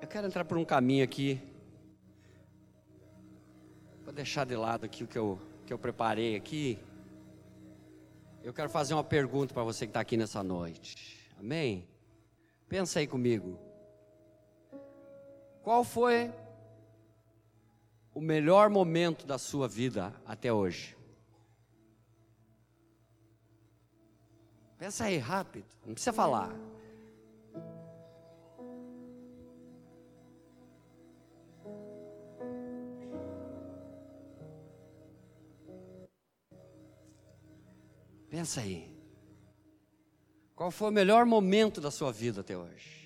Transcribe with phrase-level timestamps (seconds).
[0.00, 1.38] Eu quero entrar por um caminho aqui.
[4.02, 6.78] Vou deixar de lado aqui o que eu, que eu preparei aqui.
[8.42, 11.30] Eu quero fazer uma pergunta para você que está aqui nessa noite.
[11.38, 11.86] Amém?
[12.66, 13.58] Pensa aí comigo.
[15.62, 16.32] Qual foi
[18.14, 20.96] o melhor momento da sua vida até hoje?
[24.78, 26.50] Pensa aí rápido, não precisa falar.
[38.40, 38.90] Pensa aí.
[40.56, 42.99] Qual foi o melhor momento da sua vida até hoje?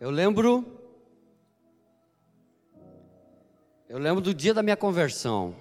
[0.00, 0.64] Eu lembro.
[3.86, 5.54] Eu lembro do dia da minha conversão.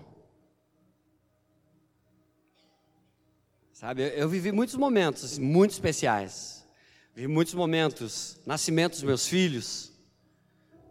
[3.74, 6.66] Sabe, eu, eu vivi muitos momentos muito especiais.
[7.14, 9.92] Vivi muitos momentos, nascimento dos meus filhos,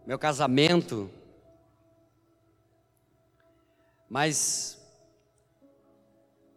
[0.05, 1.09] meu casamento.
[4.07, 4.79] Mas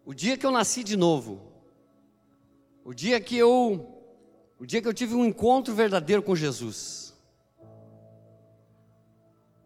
[0.04, 1.40] o dia que eu nasci de novo,
[2.84, 3.91] o dia que eu
[4.62, 7.12] o dia que eu tive um encontro verdadeiro com Jesus.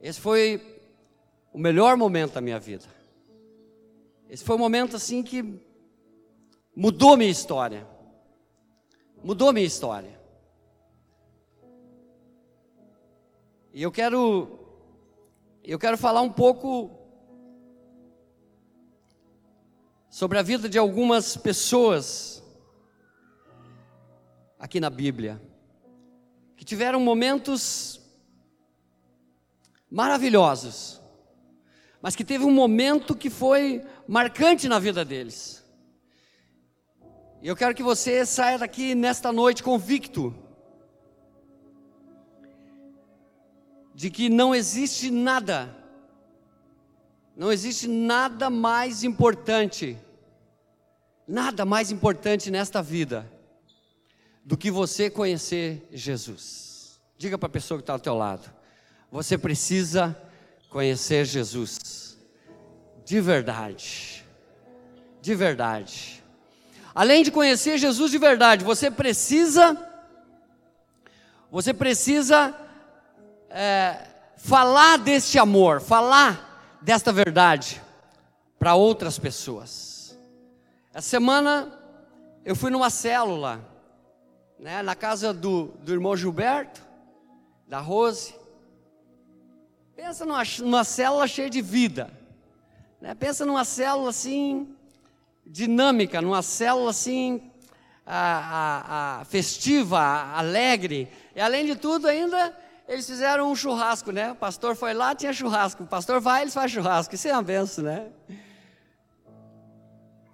[0.01, 0.81] Esse foi
[1.53, 2.87] o melhor momento da minha vida.
[4.31, 5.61] Esse foi o momento assim que
[6.75, 7.87] mudou minha história.
[9.23, 10.19] Mudou minha história.
[13.75, 14.49] E eu quero
[15.63, 16.91] eu quero falar um pouco
[20.09, 22.43] sobre a vida de algumas pessoas
[24.59, 25.41] aqui na Bíblia,
[26.57, 28.01] que tiveram momentos
[29.91, 31.01] maravilhosos,
[32.01, 35.65] mas que teve um momento que foi marcante na vida deles.
[37.43, 40.35] E eu quero que você saia daqui nesta noite convicto
[43.95, 45.75] de que não existe nada,
[47.37, 49.99] não existe nada mais importante,
[51.29, 53.36] nada mais importante nesta vida
[54.47, 57.01] do que você conhecer Jesus.
[57.19, 58.49] Diga para a pessoa que está ao teu lado:
[59.11, 60.17] você precisa
[60.71, 62.17] conhecer Jesus,
[63.05, 64.25] de verdade,
[65.21, 66.23] de verdade.
[66.95, 69.77] Além de conhecer Jesus de verdade, você precisa,
[71.51, 72.55] você precisa
[73.51, 77.83] é, falar deste amor, falar desta verdade
[78.61, 80.17] para outras pessoas.
[80.95, 81.77] Essa semana
[82.45, 83.76] eu fui numa célula
[84.59, 86.83] né, na casa do, do irmão Gilberto,
[87.67, 88.35] da Rose.
[89.95, 92.11] Pensa numa, numa célula cheia de vida.
[93.01, 93.15] Né?
[93.15, 94.75] Pensa numa célula assim,
[95.45, 97.51] dinâmica, numa célula assim,
[98.05, 101.09] a, a, a festiva, a, alegre.
[101.35, 102.57] E além de tudo, ainda
[102.89, 104.33] eles fizeram um churrasco, né?
[104.33, 105.83] O pastor foi lá, tinha churrasco.
[105.83, 107.15] O pastor vai, eles fazem churrasco.
[107.15, 108.09] Isso é uma benção, né?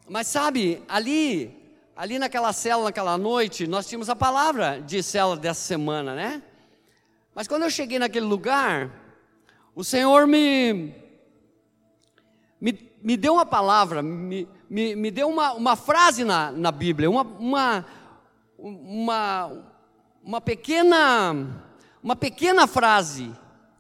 [0.08, 1.61] Mas sabe, ali
[1.94, 6.42] ali naquela célula, naquela noite, nós tínhamos a palavra de célula dessa semana, né?
[7.34, 8.90] Mas quando eu cheguei naquele lugar,
[9.74, 10.94] o Senhor me,
[12.60, 17.10] me, me deu uma palavra, me, me, me deu uma, uma frase na, na Bíblia,
[17.10, 17.86] uma, uma,
[18.58, 19.64] uma,
[20.22, 21.64] uma, pequena,
[22.02, 23.32] uma pequena frase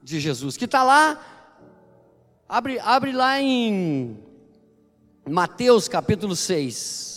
[0.02, 1.20] de Jesus, que está lá,
[2.48, 4.18] abre, abre lá em
[5.28, 7.11] Mateus capítulo 6.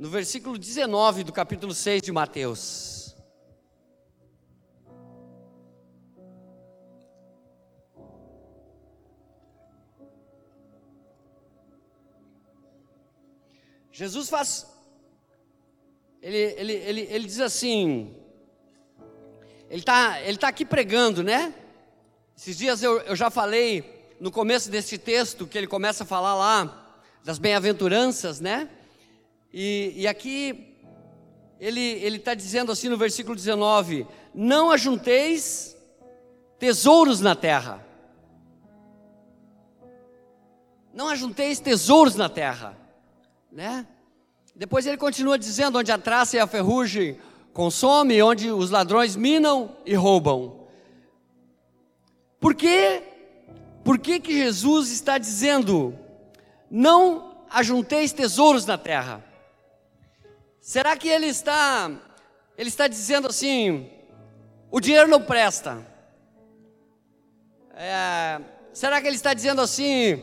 [0.00, 3.14] No versículo 19 do capítulo 6 de Mateus.
[13.92, 14.66] Jesus faz,
[16.22, 18.16] ele, ele, ele, ele diz assim,
[19.68, 21.52] ele está ele tá aqui pregando, né?
[22.34, 26.34] Esses dias eu, eu já falei no começo desse texto, que ele começa a falar
[26.34, 28.70] lá das bem-aventuranças, né?
[29.52, 30.76] E, e aqui
[31.58, 35.76] ele está dizendo assim no versículo 19: Não ajunteis
[36.58, 37.86] tesouros na terra.
[40.92, 42.76] Não ajunteis tesouros na terra,
[43.52, 43.86] né?
[44.54, 47.18] Depois ele continua dizendo: onde a traça e a ferrugem
[47.52, 50.66] consome, onde os ladrões minam e roubam.
[52.38, 53.02] Por quê?
[53.84, 55.94] Por que, que Jesus está dizendo:
[56.70, 59.29] não ajunteis tesouros na terra?
[60.60, 61.90] Será que ele está,
[62.56, 63.90] ele está dizendo assim:
[64.70, 65.86] o dinheiro não presta?
[67.74, 68.40] É,
[68.74, 70.22] será que ele está dizendo assim: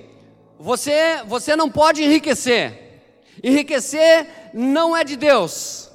[0.59, 3.01] você, você não pode enriquecer?
[3.43, 5.89] Enriquecer não é de Deus.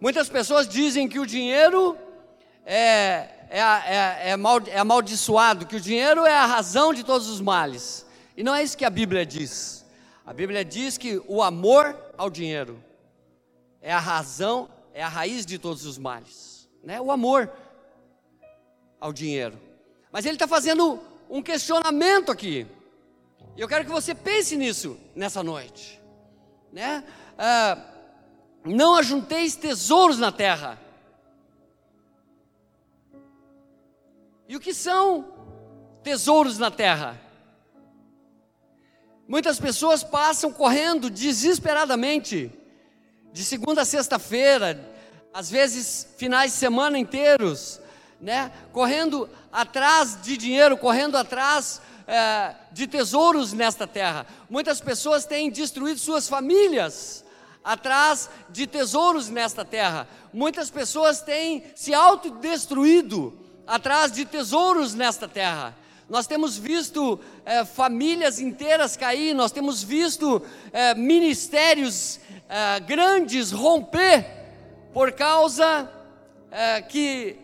[0.00, 1.96] Muitas pessoas dizem que o dinheiro
[2.66, 7.28] é, é, é, é, mal, é amaldiçoado, que o dinheiro é a razão de todos
[7.28, 8.04] os males.
[8.36, 9.84] E não é isso que a Bíblia diz.
[10.26, 12.87] A Bíblia diz que o amor ao dinheiro
[13.80, 16.68] é a razão, é a raiz de todos os males.
[16.82, 17.00] Né?
[17.00, 17.50] O amor
[19.00, 19.58] ao dinheiro.
[20.10, 22.66] Mas ele está fazendo um questionamento aqui.
[23.56, 26.00] E eu quero que você pense nisso nessa noite.
[26.72, 27.04] Né?
[27.36, 27.78] Ah,
[28.64, 30.78] não ajunteis tesouros na terra.
[34.48, 35.34] E o que são
[36.02, 37.20] tesouros na terra?
[39.28, 42.50] Muitas pessoas passam correndo desesperadamente,
[43.32, 44.78] de segunda a sexta-feira,
[45.32, 47.80] às vezes finais de semana inteiros,
[48.20, 48.50] né?
[48.72, 54.26] Correndo atrás de dinheiro, correndo atrás é, de tesouros nesta terra.
[54.48, 57.24] Muitas pessoas têm destruído suas famílias
[57.62, 60.08] atrás de tesouros nesta terra.
[60.32, 65.76] Muitas pessoas têm se autodestruído atrás de tesouros nesta terra.
[66.08, 70.40] Nós temos visto é, famílias inteiras cair, nós temos visto
[70.72, 72.18] é, ministérios
[72.48, 74.24] é, grandes romper
[74.94, 75.92] por causa
[76.88, 77.36] que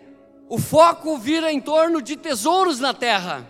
[0.49, 3.47] o foco vira em torno de tesouros na terra.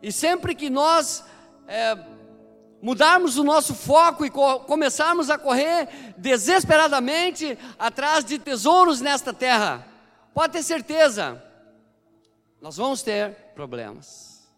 [0.00, 1.22] E sempre que nós
[2.80, 5.86] mudarmos o nosso foco e co começarmos a correr
[6.16, 9.86] desesperadamente atrás de tesouros nesta terra,
[10.32, 11.40] pode ter certeza,
[12.62, 14.48] nós vamos ter problemas.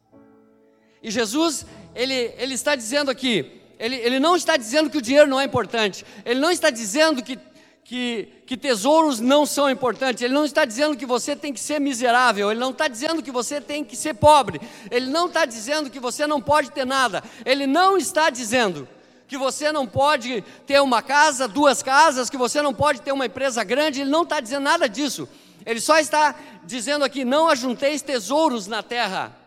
[1.03, 1.65] E Jesus,
[1.95, 5.45] ele, ele está dizendo aqui, ele, ele não está dizendo que o dinheiro não é
[5.45, 7.39] importante, ele não está dizendo que
[7.87, 10.23] que, que tesouros não são importantes.
[10.23, 12.51] Ele não está dizendo que você tem que ser miserável.
[12.51, 14.59] Ele não está dizendo que você tem que ser pobre.
[14.91, 17.23] Ele não está dizendo que você não pode ter nada.
[17.45, 18.89] Ele não está dizendo
[19.29, 23.27] que você não pode ter uma casa, duas casas, que você não pode ter uma
[23.27, 24.01] empresa grande.
[24.01, 25.29] Ele não está dizendo nada disso.
[25.65, 26.35] Ele só está
[26.65, 29.45] dizendo aqui: não ajunteis tesouros na terra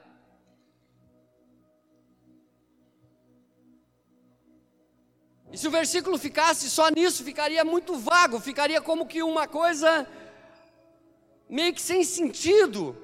[5.51, 10.07] E se o versículo ficasse só nisso, ficaria muito vago, ficaria como que uma coisa
[11.49, 12.95] meio que sem sentido.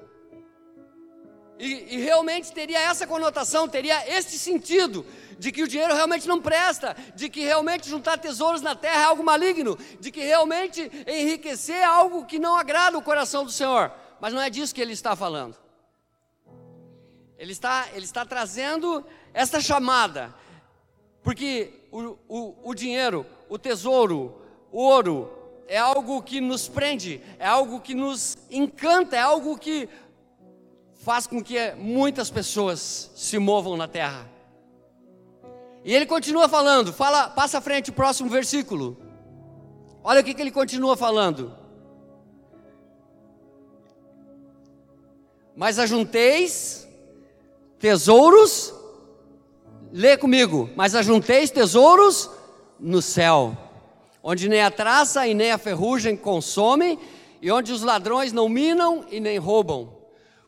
[1.58, 5.06] E, e, realmente teria essa conotação, teria este sentido,
[5.38, 9.04] de que o dinheiro realmente não presta, de que realmente juntar tesouros na terra é
[9.04, 13.92] algo maligno, de que realmente enriquecer é algo que não agrada o coração do Senhor.
[14.20, 15.56] Mas não é disso que ele está falando.
[17.38, 20.34] Ele está, ele está trazendo esta chamada,
[21.22, 24.40] porque o, o, o dinheiro, o tesouro,
[24.70, 25.30] o ouro,
[25.66, 29.88] é algo que nos prende, é algo que nos encanta, é algo que
[31.04, 34.33] faz com que muitas pessoas se movam na terra.
[35.84, 38.96] E ele continua falando, fala, passa à frente o próximo versículo.
[40.02, 41.54] Olha o que, que ele continua falando.
[45.54, 46.88] Mas ajunteis
[47.78, 48.74] tesouros
[49.96, 50.68] Lê comigo.
[50.74, 52.28] Mas ajunteis tesouros
[52.80, 53.56] no céu,
[54.24, 56.98] onde nem a traça e nem a ferrugem consomem,
[57.40, 59.96] e onde os ladrões não minam e nem roubam.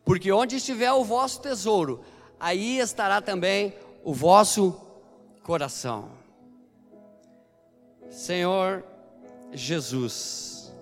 [0.03, 2.01] Porque onde estiver o vosso tesouro,
[2.37, 3.73] aí estará também
[4.03, 4.75] o vosso
[5.47, 6.11] coração.
[8.09, 8.83] Senhor
[9.53, 10.73] Jesus,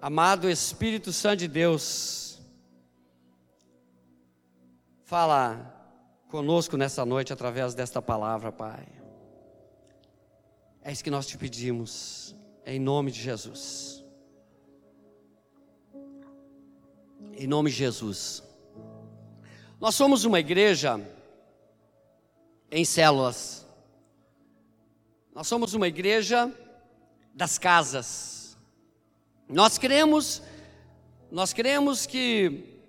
[0.00, 2.40] amado Espírito Santo de Deus,
[5.02, 5.74] fala
[6.28, 8.86] conosco nessa noite através desta palavra, Pai.
[10.82, 14.04] É isso que nós te pedimos, em nome de Jesus.
[17.32, 18.40] Em nome de Jesus.
[19.80, 21.00] Nós somos uma igreja
[22.70, 23.59] em células.
[25.34, 26.52] Nós somos uma igreja
[27.34, 28.58] das casas.
[29.48, 30.42] Nós cremos,
[31.30, 32.82] nós cremos que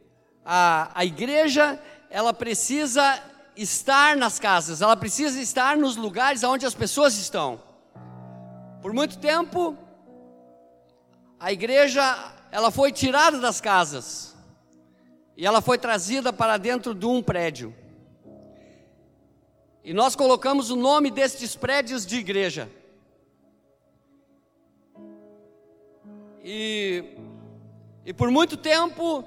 [0.44, 1.80] a, a igreja
[2.10, 3.22] ela precisa
[3.56, 7.62] estar nas casas, ela precisa estar nos lugares onde as pessoas estão.
[8.82, 9.78] Por muito tempo,
[11.40, 14.36] a igreja ela foi tirada das casas
[15.38, 17.74] e ela foi trazida para dentro de um prédio.
[19.84, 22.70] E nós colocamos o nome destes prédios de igreja.
[26.44, 27.04] E,
[28.06, 29.24] e por muito tempo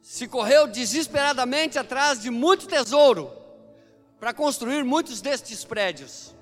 [0.00, 3.30] se correu desesperadamente atrás de muito tesouro
[4.18, 6.34] para construir muitos destes prédios,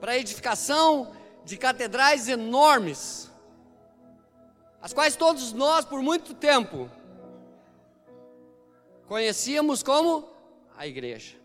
[0.00, 1.12] para a edificação
[1.44, 3.30] de catedrais enormes,
[4.80, 6.90] as quais todos nós, por muito tempo,
[9.12, 10.26] conhecíamos como
[10.74, 11.36] a igreja.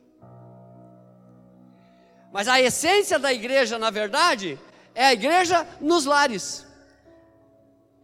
[2.32, 4.58] Mas a essência da igreja, na verdade,
[4.96, 6.66] é a igreja nos lares.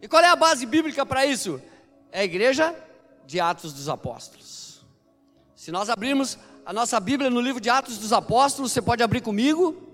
[0.02, 1.62] E qual é a base bíblica para isso?
[2.12, 2.76] É a igreja
[3.24, 4.84] de Atos dos Apóstolos.
[5.56, 9.22] Se nós abrirmos a nossa Bíblia no livro de Atos dos Apóstolos, você pode abrir
[9.22, 9.93] comigo.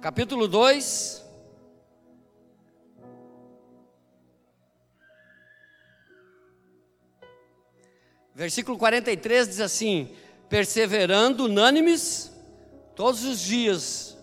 [0.00, 1.22] Capítulo 2.
[8.34, 10.08] Versículo 43 diz assim:
[10.48, 12.32] perseverando unânimes
[12.96, 14.16] todos os dias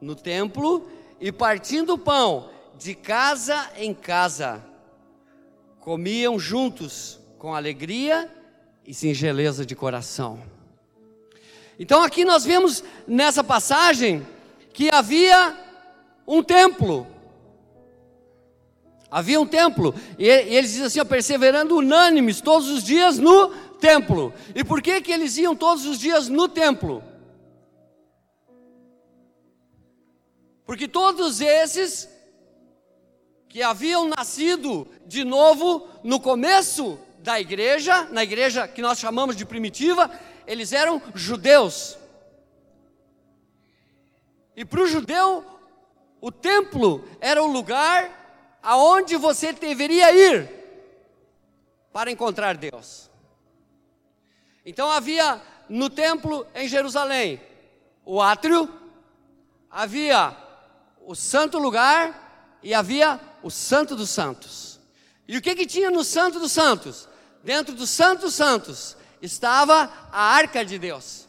[0.00, 0.88] no templo
[1.20, 4.64] e partindo o pão de casa em casa,
[5.78, 8.34] comiam juntos com alegria
[8.82, 10.42] e singeleza de coração.
[11.78, 14.26] Então aqui nós vemos nessa passagem
[14.78, 15.58] que havia
[16.24, 17.04] um templo.
[19.10, 23.48] Havia um templo, e eles dizem assim, ó, perseverando unânimes todos os dias no
[23.80, 24.32] templo.
[24.54, 27.02] E por que que eles iam todos os dias no templo?
[30.64, 32.08] Porque todos esses
[33.48, 39.44] que haviam nascido de novo no começo da igreja, na igreja que nós chamamos de
[39.44, 40.08] primitiva,
[40.46, 41.98] eles eram judeus.
[44.58, 45.44] E para o judeu,
[46.20, 50.50] o templo era o lugar aonde você deveria ir
[51.92, 53.08] para encontrar Deus.
[54.66, 57.40] Então havia no templo em Jerusalém
[58.04, 58.68] o átrio,
[59.70, 60.36] havia
[61.06, 64.80] o santo lugar e havia o santo dos santos.
[65.28, 67.08] E o que que tinha no santo dos santos?
[67.44, 71.27] Dentro do santo dos santos estava a arca de Deus.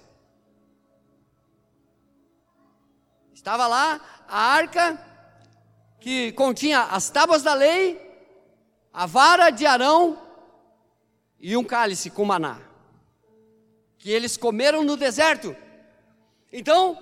[3.49, 4.95] Estava lá a arca
[5.99, 7.99] que continha as tábuas da lei,
[8.93, 10.21] a vara de Arão
[11.39, 12.59] e um cálice com maná,
[13.97, 15.55] que eles comeram no deserto.
[16.53, 16.95] Então,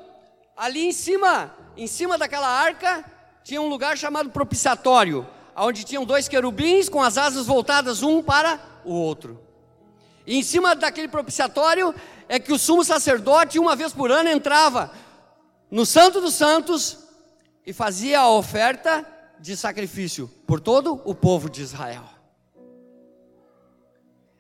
[0.56, 3.04] ali em cima, em cima daquela arca,
[3.44, 8.58] tinha um lugar chamado propiciatório, onde tinham dois querubins com as asas voltadas um para
[8.86, 9.38] o outro.
[10.26, 11.94] E em cima daquele propiciatório
[12.30, 14.94] é que o sumo sacerdote, uma vez por ano, entrava
[15.70, 16.98] no Santo dos Santos
[17.66, 19.06] e fazia a oferta
[19.40, 22.04] de sacrifício por todo o povo de Israel.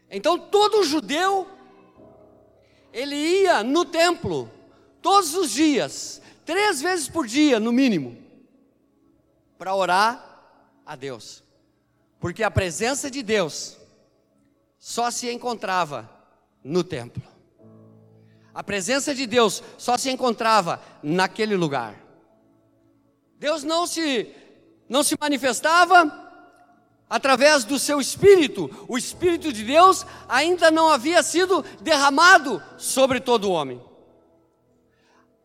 [0.10, 1.48] Então todo judeu
[2.93, 4.50] ele ia no templo
[5.01, 8.17] todos os dias, três vezes por dia no mínimo,
[9.57, 10.24] para orar
[10.86, 11.43] a Deus.
[12.19, 13.77] Porque a presença de Deus
[14.79, 16.10] só se encontrava
[16.63, 17.37] no templo.
[18.58, 21.94] A presença de Deus só se encontrava naquele lugar.
[23.38, 24.34] Deus não se
[24.90, 26.12] não se manifestava
[27.08, 28.68] através do seu espírito.
[28.88, 33.80] O espírito de Deus ainda não havia sido derramado sobre todo o homem.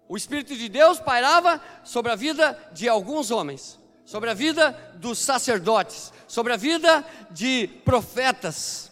[0.08, 5.18] O espírito de Deus pairava sobre a vida de alguns homens, sobre a vida dos
[5.18, 8.90] sacerdotes, sobre a vida de profetas,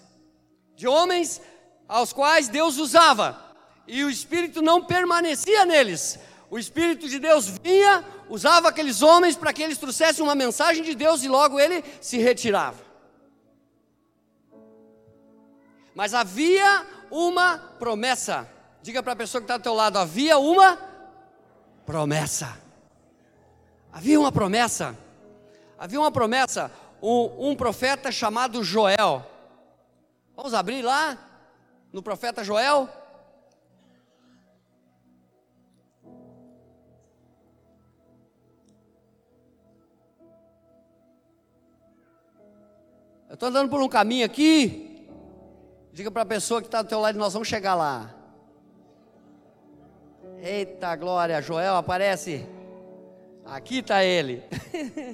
[0.76, 1.40] de homens
[1.88, 3.48] aos quais Deus usava
[3.90, 6.16] e o Espírito não permanecia neles.
[6.48, 10.94] O Espírito de Deus vinha, usava aqueles homens para que eles trouxessem uma mensagem de
[10.94, 12.78] Deus e logo ele se retirava.
[15.92, 18.48] Mas havia uma promessa.
[18.80, 20.78] Diga para a pessoa que está ao teu lado: havia uma
[21.84, 22.56] promessa.
[23.92, 24.96] Havia uma promessa.
[25.76, 26.70] Havia uma promessa.
[27.02, 29.26] Um, um profeta chamado Joel.
[30.36, 31.18] Vamos abrir lá
[31.92, 32.99] no profeta Joel.
[43.40, 45.02] Estou andando por um caminho aqui.
[45.94, 48.14] Diga para a pessoa que está do teu lado, nós vamos chegar lá.
[50.42, 52.46] Eita glória, Joel aparece.
[53.46, 54.44] Aqui está ele.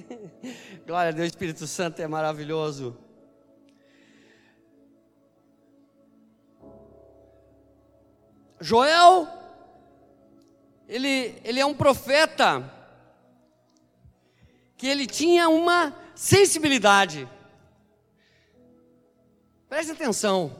[0.84, 2.98] glória a Deus, Espírito Santo é maravilhoso.
[8.60, 9.28] Joel,
[10.88, 12.68] ele, ele é um profeta
[14.76, 17.35] que ele tinha uma sensibilidade.
[19.68, 20.54] Preste atenção.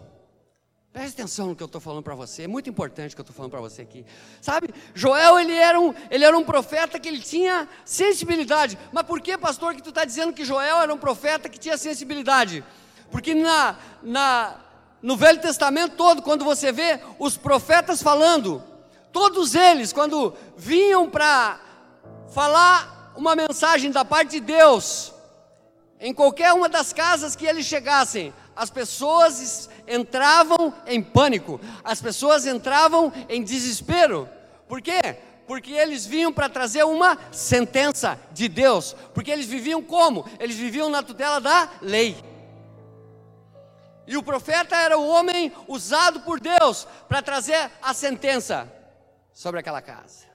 [0.93, 3.23] Preste atenção no que eu estou falando para você, é muito importante o que eu
[3.23, 4.07] estou falando para você aqui.
[4.41, 8.79] Sabe, Joel, ele era, um, ele era um profeta que ele tinha sensibilidade.
[8.93, 11.77] Mas por que, pastor, que tu está dizendo que Joel era um profeta que tinha
[11.77, 12.65] sensibilidade?
[13.11, 14.57] Porque na, na,
[15.03, 18.65] no Velho Testamento todo, quando você vê os profetas falando,
[19.13, 21.61] todos eles, quando vinham para
[22.33, 25.13] falar uma mensagem da parte de Deus,
[26.01, 32.47] em qualquer uma das casas que eles chegassem, as pessoas entravam em pânico, as pessoas
[32.47, 34.29] entravam em desespero.
[34.67, 35.19] Por quê?
[35.47, 38.97] Porque eles vinham para trazer uma sentença de Deus.
[39.15, 40.29] Porque eles viviam como?
[40.41, 42.17] Eles viviam na tutela da lei.
[44.07, 48.73] E o profeta era o homem usado por Deus para trazer a sentença
[49.33, 50.27] sobre aquela casa.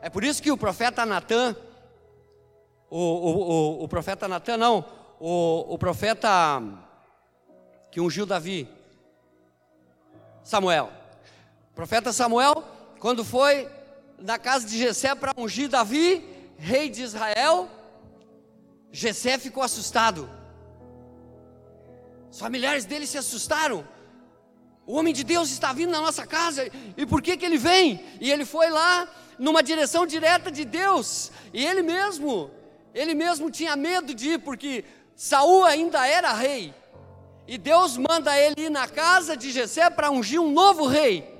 [0.00, 1.56] É por isso que o profeta Natan,
[2.90, 4.84] o, o, o, o profeta Natan não,
[5.20, 6.62] o, o profeta
[7.90, 8.68] que ungiu Davi,
[10.42, 10.92] Samuel.
[11.72, 12.62] O profeta Samuel,
[12.98, 13.68] quando foi
[14.18, 16.24] na casa de Jessé para ungir Davi,
[16.58, 17.68] rei de Israel,
[18.92, 20.28] Jessé ficou assustado.
[22.30, 23.86] Os familiares dele se assustaram.
[24.86, 28.04] O homem de Deus está vindo na nossa casa, e por que que ele vem?
[28.20, 29.08] E ele foi lá
[29.38, 32.50] numa direção direta de Deus, e ele mesmo,
[32.94, 34.84] ele mesmo tinha medo de ir, porque
[35.16, 36.74] Saul ainda era rei.
[37.48, 41.34] E Deus manda ele ir na casa de Jessé para ungir um novo rei.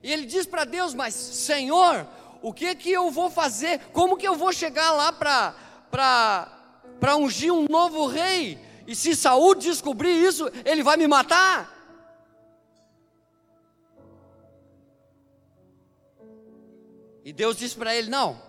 [0.00, 2.06] E ele diz para Deus: "Mas Senhor,
[2.40, 3.80] o que que eu vou fazer?
[3.92, 5.54] Como que eu vou chegar lá para
[5.90, 6.56] para
[7.00, 8.58] para ungir um novo rei?
[8.86, 11.76] E se Saul descobrir isso, ele vai me matar?"
[17.24, 18.40] E Deus disse para ele: "Não.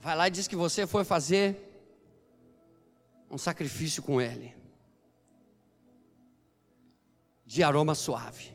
[0.00, 1.73] Vai lá e diz que você foi fazer
[3.34, 4.54] um sacrifício com ele
[7.44, 8.54] de aroma suave.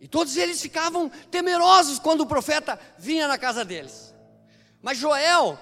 [0.00, 4.14] E todos eles ficavam temerosos quando o profeta vinha na casa deles.
[4.80, 5.58] Mas Joel,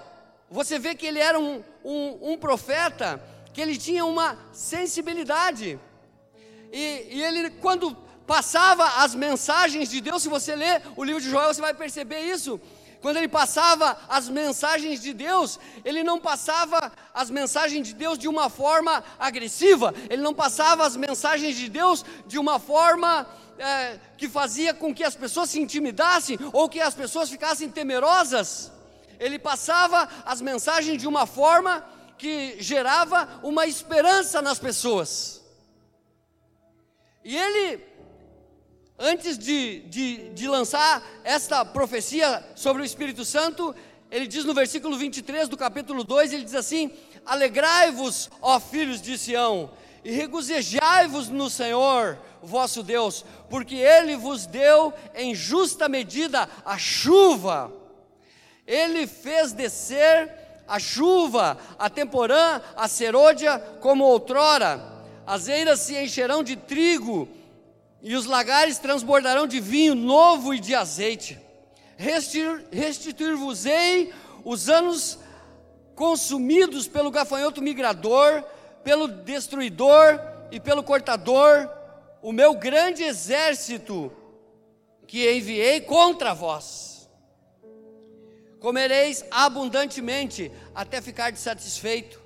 [0.51, 3.19] você vê que ele era um, um, um profeta
[3.51, 5.79] que ele tinha uma sensibilidade.
[6.71, 7.95] E, e, ele, quando
[8.27, 12.19] passava as mensagens de Deus, se você ler o livro de Joel, você vai perceber
[12.19, 12.61] isso.
[13.01, 18.27] Quando ele passava as mensagens de Deus, ele não passava as mensagens de Deus de
[18.27, 23.27] uma forma agressiva, ele não passava as mensagens de Deus de uma forma
[23.59, 28.71] é, que fazia com que as pessoas se intimidassem ou que as pessoas ficassem temerosas.
[29.19, 31.83] Ele passava as mensagens de uma forma
[32.17, 35.41] que gerava uma esperança nas pessoas.
[37.23, 37.83] E ele
[38.97, 43.75] antes de, de, de lançar esta profecia sobre o Espírito Santo,
[44.09, 46.91] ele diz no versículo 23 do capítulo 2: ele diz assim:
[47.25, 49.69] Alegrai-vos, ó filhos de Sião,
[50.03, 57.71] e regozijai-vos no Senhor, vosso Deus, porque ele vos deu em justa medida a chuva,
[58.65, 60.31] ele fez descer
[60.67, 67.27] a chuva, a temporã, a serôdia, como outrora, as eiras se encherão de trigo,
[68.01, 71.39] e os lagares transbordarão de vinho novo e de azeite.
[72.71, 74.13] Restituir-vos-ei
[74.45, 75.17] os anos
[75.95, 78.43] consumidos pelo gafanhoto migrador,
[78.83, 80.19] pelo destruidor
[80.51, 81.69] e pelo cortador,
[82.21, 84.11] o meu grande exército
[85.07, 87.09] que enviei contra vós.
[88.59, 92.21] Comereis abundantemente até ficar satisfeito,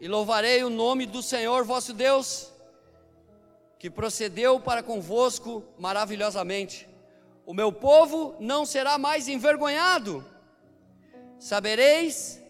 [0.00, 2.53] e louvarei o nome do Senhor vosso Deus
[3.84, 6.88] que procedeu para convosco maravilhosamente.
[7.44, 10.24] O meu povo não será mais envergonhado.
[11.38, 12.42] Sabereis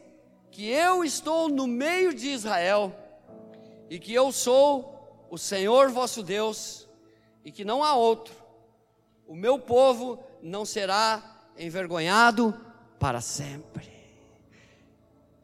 [0.52, 2.94] que eu estou no meio de Israel
[3.90, 6.88] e que eu sou o Senhor vosso Deus
[7.44, 8.32] e que não há outro.
[9.26, 12.54] O meu povo não será envergonhado
[12.96, 13.93] para sempre.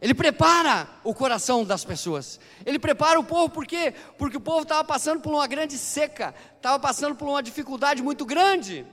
[0.00, 2.40] Ele prepara o coração das pessoas.
[2.64, 3.92] Ele prepara o povo por quê?
[4.16, 8.24] Porque o povo estava passando por uma grande seca, estava passando por uma dificuldade muito
[8.24, 8.86] grande.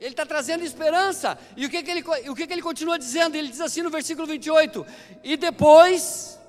[0.00, 1.38] Ele está trazendo esperança.
[1.56, 3.36] E o que, que, ele, o que, que ele continua dizendo?
[3.36, 4.84] Ele diz assim no versículo 28:
[5.22, 6.40] E depois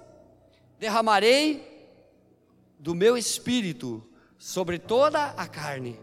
[0.79, 1.69] derramarei
[2.79, 4.03] do meu espírito
[4.37, 5.99] sobre toda a carne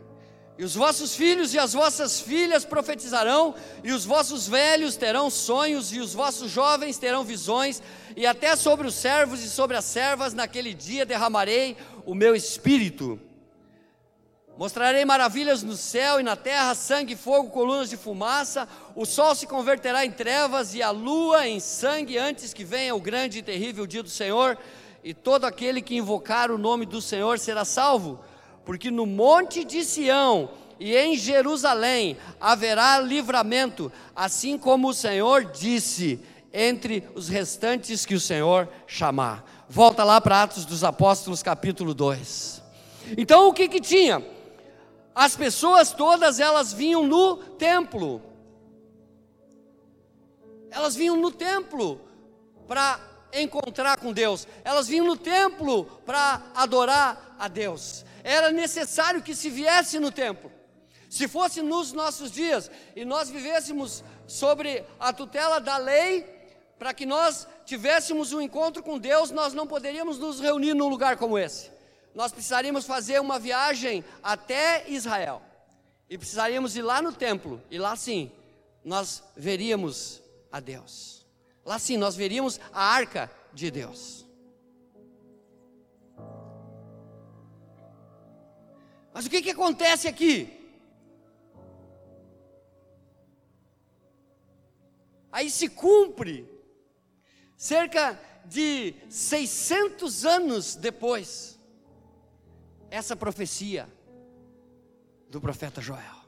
[0.58, 5.92] e os vossos filhos e as vossas filhas profetizarão, e os vossos velhos terão sonhos,
[5.92, 7.80] e os vossos jovens terão visões,
[8.16, 13.20] e até sobre os servos e sobre as servas naquele dia derramarei o meu espírito.
[14.58, 18.66] Mostrarei maravilhas no céu e na terra, sangue, fogo, colunas de fumaça.
[18.96, 23.00] O sol se converterá em trevas e a lua em sangue antes que venha o
[23.00, 24.58] grande e terrível dia do Senhor.
[25.04, 28.18] E todo aquele que invocar o nome do Senhor será salvo.
[28.68, 36.20] Porque no monte de Sião e em Jerusalém haverá livramento, assim como o Senhor disse,
[36.52, 39.64] entre os restantes que o Senhor chamar.
[39.70, 42.62] Volta lá para Atos dos Apóstolos, capítulo 2.
[43.16, 44.22] Então o que que tinha?
[45.14, 48.20] As pessoas todas elas vinham no templo.
[50.70, 52.02] Elas vinham no templo
[52.66, 53.00] para
[53.32, 54.46] encontrar com Deus.
[54.62, 58.04] Elas vinham no templo para adorar a Deus.
[58.36, 60.52] Era necessário que se viesse no templo.
[61.08, 66.26] Se fosse nos nossos dias e nós vivêssemos sobre a tutela da lei,
[66.78, 71.16] para que nós tivéssemos um encontro com Deus, nós não poderíamos nos reunir num lugar
[71.16, 71.78] como esse
[72.18, 75.40] nós precisaríamos fazer uma viagem até Israel.
[76.10, 78.32] E precisaríamos ir lá no templo, e lá sim,
[78.84, 81.24] nós veríamos a Deus.
[81.64, 84.17] Lá sim, nós veríamos a arca de Deus.
[89.18, 90.48] Mas o que, que acontece aqui?
[95.32, 96.48] Aí se cumpre,
[97.56, 101.58] cerca de 600 anos depois,
[102.92, 103.92] essa profecia
[105.28, 106.20] do profeta Joel.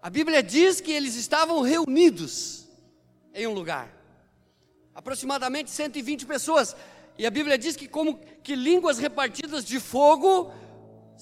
[0.00, 2.66] A Bíblia diz que eles estavam reunidos
[3.34, 3.94] em um lugar,
[4.94, 6.74] aproximadamente 120 pessoas,
[7.18, 10.61] e a Bíblia diz que como que línguas repartidas de fogo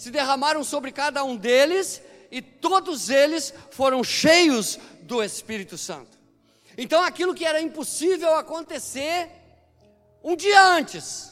[0.01, 6.19] se derramaram sobre cada um deles, e todos eles foram cheios do Espírito Santo.
[6.79, 9.29] Então aquilo que era impossível acontecer
[10.25, 11.30] um dia antes,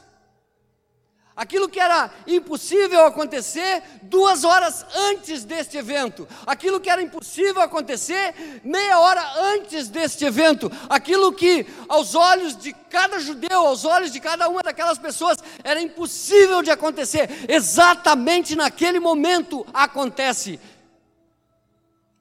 [1.39, 6.27] Aquilo que era impossível acontecer duas horas antes deste evento.
[6.45, 9.23] Aquilo que era impossível acontecer meia hora
[9.55, 10.69] antes deste evento.
[10.89, 15.81] Aquilo que, aos olhos de cada judeu, aos olhos de cada uma daquelas pessoas, era
[15.81, 17.31] impossível de acontecer.
[17.49, 20.59] Exatamente naquele momento acontece.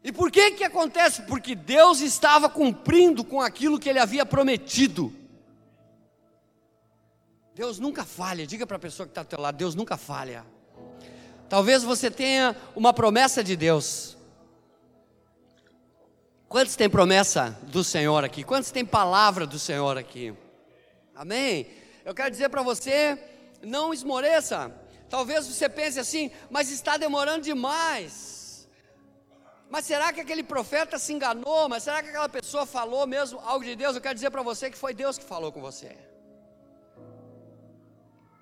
[0.03, 1.23] E por que que acontece?
[1.23, 5.11] Porque Deus estava cumprindo com aquilo que ele havia prometido.
[7.57, 8.45] Deus nunca falha.
[8.45, 10.45] Diga para a pessoa que está ao teu lado: Deus nunca falha.
[11.49, 14.15] Talvez você tenha uma promessa de Deus.
[16.47, 18.43] Quantos tem promessa do Senhor aqui?
[18.43, 20.35] Quantos tem palavra do Senhor aqui?
[21.15, 21.67] Amém?
[22.05, 23.17] Eu quero dizer para você:
[23.63, 24.71] não esmoreça.
[25.09, 28.69] Talvez você pense assim, mas está demorando demais.
[29.67, 31.67] Mas será que aquele profeta se enganou?
[31.67, 33.95] Mas será que aquela pessoa falou mesmo algo de Deus?
[33.95, 35.97] Eu quero dizer para você que foi Deus que falou com você.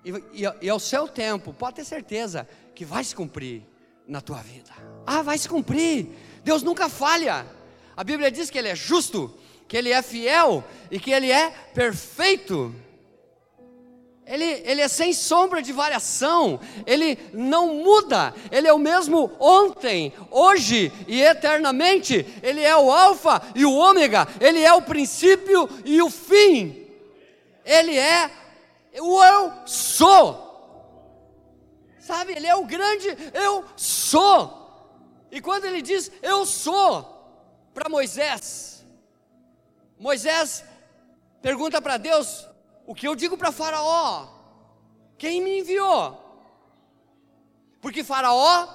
[0.06, 3.64] E, e, e ao seu tempo, pode ter certeza que vai se cumprir
[4.06, 4.70] na tua vida.
[5.04, 6.06] Ah, vai se cumprir.
[6.44, 7.44] Deus nunca falha.
[7.96, 9.34] A Bíblia diz que Ele é justo,
[9.66, 12.72] que Ele é fiel e que Ele é perfeito.
[14.24, 20.12] Ele, ele é sem sombra de variação, ele não muda, ele é o mesmo ontem,
[20.32, 26.02] hoje e eternamente, ele é o Alfa e o Ômega, ele é o princípio e
[26.02, 26.88] o fim,
[27.64, 28.28] ele é
[29.00, 30.44] o eu sou.
[31.98, 34.64] Sabe, ele é o grande eu sou.
[35.30, 37.14] E quando ele diz eu sou
[37.74, 38.84] para Moisés,
[39.98, 40.64] Moisés
[41.42, 42.46] pergunta para Deus:
[42.86, 44.28] o que eu digo para Faraó?
[45.18, 46.22] Quem me enviou?
[47.80, 48.68] Porque Faraó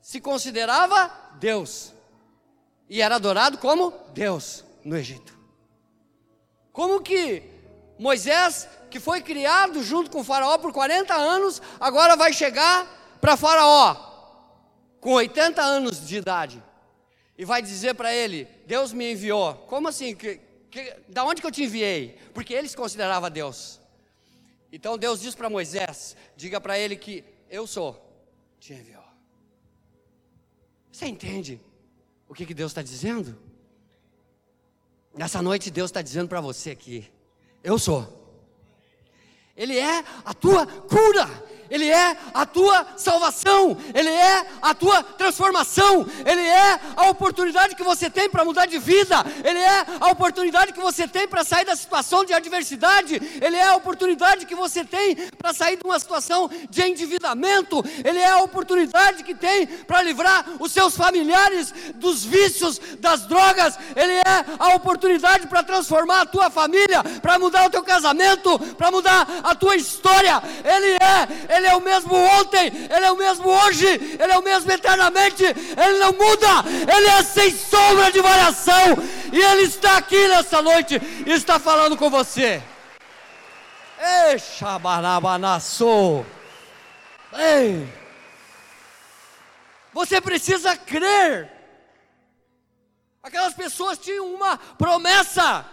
[0.00, 1.92] se considerava Deus
[2.88, 5.36] e era adorado como Deus no Egito.
[6.72, 7.42] Como que
[7.98, 13.94] Moisés que foi criado junto com Faraó por 40 anos, agora vai chegar para Faraó,
[15.00, 16.64] com 80 anos de idade,
[17.36, 19.54] e vai dizer para ele: Deus me enviou.
[19.68, 20.16] Como assim?
[20.16, 22.18] Que, que, da onde que eu te enviei?
[22.32, 23.78] Porque ele se considerava Deus.
[24.72, 28.02] Então Deus diz para Moisés: diga para ele que eu sou,
[28.58, 29.04] te enviou.
[30.90, 31.60] Você entende
[32.26, 33.38] o que, que Deus está dizendo?
[35.12, 37.06] Nessa noite Deus está dizendo para você aqui:
[37.62, 38.24] eu sou.
[39.56, 41.28] Ele é a tua cura,
[41.70, 47.82] Ele é a tua salvação, Ele é a tua transformação, Ele é a oportunidade que
[47.82, 51.64] você tem para mudar de vida, Ele é a oportunidade que você tem para sair
[51.64, 55.98] da situação de adversidade, Ele é a oportunidade que você tem para sair de uma
[55.98, 62.24] situação de endividamento, Ele é a oportunidade que tem para livrar os seus familiares dos
[62.24, 67.70] vícios, das drogas, Ele é a oportunidade para transformar a tua família, para mudar o
[67.70, 70.42] teu casamento, para mudar a tua história.
[70.64, 74.42] Ele é, Ele é o mesmo ontem, Ele é o mesmo hoje, Ele é o
[74.42, 76.64] mesmo eternamente, Ele não muda,
[76.94, 78.96] Ele é sem sombra de variação,
[79.32, 82.62] e Ele está aqui nessa noite e está falando com você.
[83.98, 84.38] Ei.
[87.32, 87.88] Ei.
[89.92, 91.50] Você precisa crer.
[93.22, 95.64] Aquelas pessoas tinham uma promessa,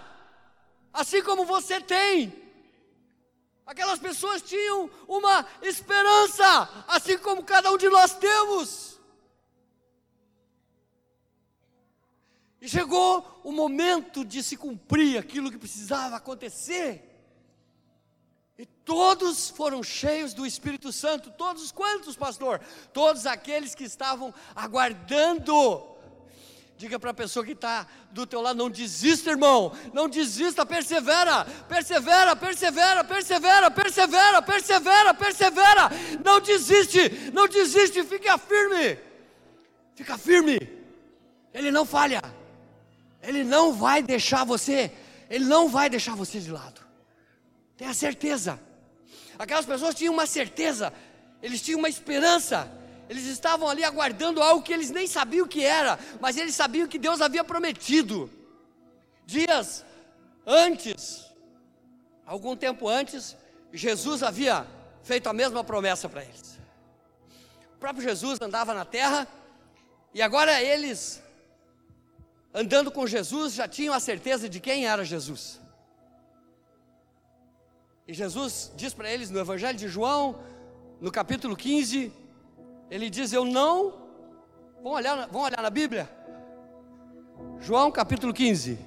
[0.93, 2.42] assim como você tem.
[3.65, 6.45] Aquelas pessoas tinham uma esperança,
[6.87, 8.99] assim como cada um de nós temos.
[12.59, 17.09] E chegou o momento de se cumprir aquilo que precisava acontecer.
[18.57, 22.59] E todos foram cheios do Espírito Santo, todos quantos, pastor?
[22.93, 25.92] Todos aqueles que estavam aguardando.
[26.83, 31.45] Diga para a pessoa que está do teu lado, não desista, irmão, não desista, persevera,
[31.69, 35.89] persevera, persevera, persevera, persevera, persevera, persevera,
[36.25, 38.99] não desiste, não desiste, fica firme,
[39.95, 40.59] fica firme,
[41.53, 42.21] Ele não falha,
[43.21, 44.91] Ele não vai deixar você,
[45.29, 46.81] Ele não vai deixar você de lado.
[47.77, 48.59] Tenha certeza.
[49.39, 50.91] Aquelas pessoas tinham uma certeza,
[51.41, 52.69] eles tinham uma esperança,
[53.13, 56.87] eles estavam ali aguardando algo que eles nem sabiam o que era, mas eles sabiam
[56.87, 58.29] que Deus havia prometido.
[59.23, 59.85] Dias
[60.45, 61.25] antes,
[62.25, 63.37] algum tempo antes,
[63.71, 64.65] Jesus havia
[65.03, 66.59] feito a mesma promessa para eles.
[67.75, 69.27] O próprio Jesus andava na terra,
[70.11, 71.21] e agora eles,
[72.51, 75.61] andando com Jesus, já tinham a certeza de quem era Jesus.
[78.07, 80.43] E Jesus diz para eles no Evangelho de João,
[80.99, 82.22] no capítulo 15,
[82.93, 83.91] ele diz: Eu não.
[84.75, 86.07] Vamos olhar, vamos olhar na Bíblia?
[87.59, 88.77] João capítulo 15.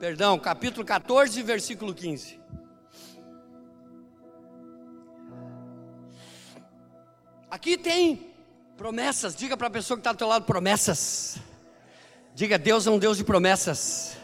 [0.00, 2.40] Perdão, capítulo 14, versículo 15.
[7.48, 8.34] Aqui tem
[8.76, 9.36] promessas.
[9.36, 11.47] Diga para a pessoa que está do teu lado: promessas.
[12.38, 14.16] Diga, Deus é um Deus de promessas.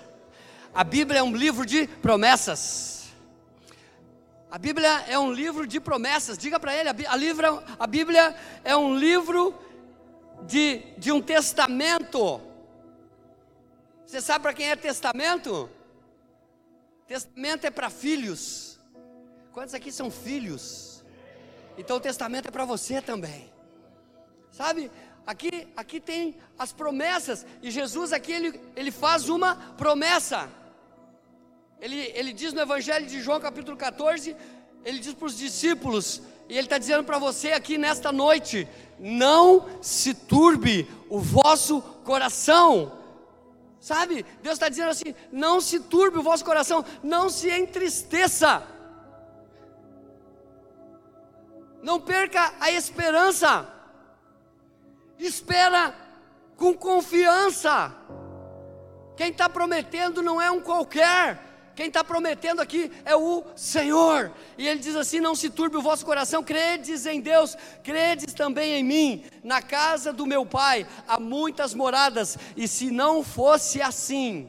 [0.72, 3.06] A Bíblia é um livro de promessas.
[4.48, 6.38] A Bíblia é um livro de promessas.
[6.38, 9.52] Diga para ele: a, livra, a Bíblia é um livro
[10.42, 12.40] de, de um testamento.
[14.06, 15.68] Você sabe para quem é testamento?
[17.08, 18.78] Testamento é para filhos.
[19.52, 21.04] Quantos aqui são filhos?
[21.76, 23.52] Então o testamento é para você também.
[24.52, 24.88] Sabe?
[25.26, 27.46] Aqui, aqui tem as promessas.
[27.62, 30.50] E Jesus aqui ele, ele faz uma promessa.
[31.80, 34.36] Ele, ele diz no Evangelho de João, capítulo 14,
[34.84, 39.80] ele diz para os discípulos, e ele está dizendo para você aqui nesta noite: não
[39.82, 43.00] se turbe o vosso coração.
[43.80, 44.24] Sabe?
[44.42, 48.74] Deus está dizendo assim: não se turbe o vosso coração, não se entristeça.
[51.84, 53.68] não perca a esperança,
[55.18, 55.94] espera
[56.56, 57.94] com confiança.
[59.16, 61.38] Quem está prometendo não é um qualquer,
[61.74, 64.32] quem está prometendo aqui é o Senhor.
[64.56, 68.74] E ele diz assim: Não se turbe o vosso coração, credes em Deus, credes também
[68.74, 69.24] em mim.
[69.42, 74.48] Na casa do meu pai há muitas moradas, e se não fosse assim,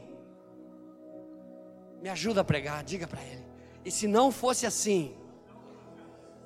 [2.00, 3.44] me ajuda a pregar, diga para ele.
[3.84, 5.14] E se não fosse assim,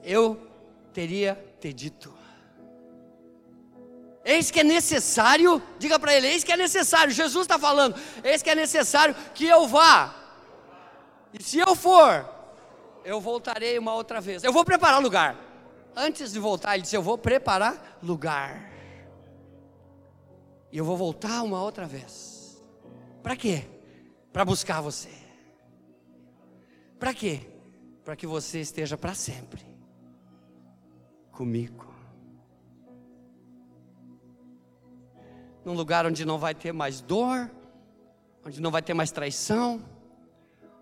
[0.02, 0.40] eu
[0.92, 2.19] teria te dito.
[4.24, 8.42] Eis que é necessário, diga para ele, eis que é necessário, Jesus está falando, eis
[8.42, 10.14] que é necessário que eu vá.
[11.32, 12.28] E se eu for,
[13.04, 14.44] eu voltarei uma outra vez.
[14.44, 15.36] Eu vou preparar lugar.
[15.94, 18.70] Antes de voltar, ele disse: Eu vou preparar lugar.
[20.72, 22.62] E eu vou voltar uma outra vez.
[23.22, 23.64] Para quê?
[24.32, 25.10] Para buscar você.
[26.98, 27.40] Para quê?
[28.04, 29.64] Para que você esteja para sempre
[31.32, 31.89] comigo.
[35.64, 37.50] Num lugar onde não vai ter mais dor,
[38.44, 39.82] onde não vai ter mais traição,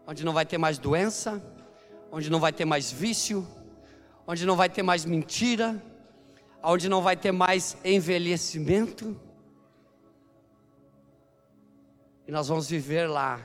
[0.06, 1.42] onde não vai ter mais doença,
[2.10, 3.46] onde não vai ter mais vício,
[4.26, 5.82] onde não vai ter mais mentira,
[6.62, 9.18] onde não vai ter mais envelhecimento.
[12.26, 13.40] E nós vamos viver lá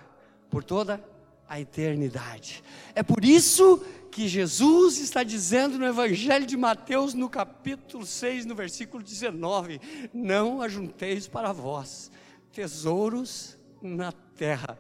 [0.50, 1.04] por toda
[1.48, 2.64] a eternidade.
[2.94, 8.54] É por isso que Jesus está dizendo no Evangelho de Mateus, no capítulo 6, no
[8.54, 9.82] versículo 19:
[10.14, 12.12] Não ajunteis para vós
[12.52, 14.80] tesouros na terra,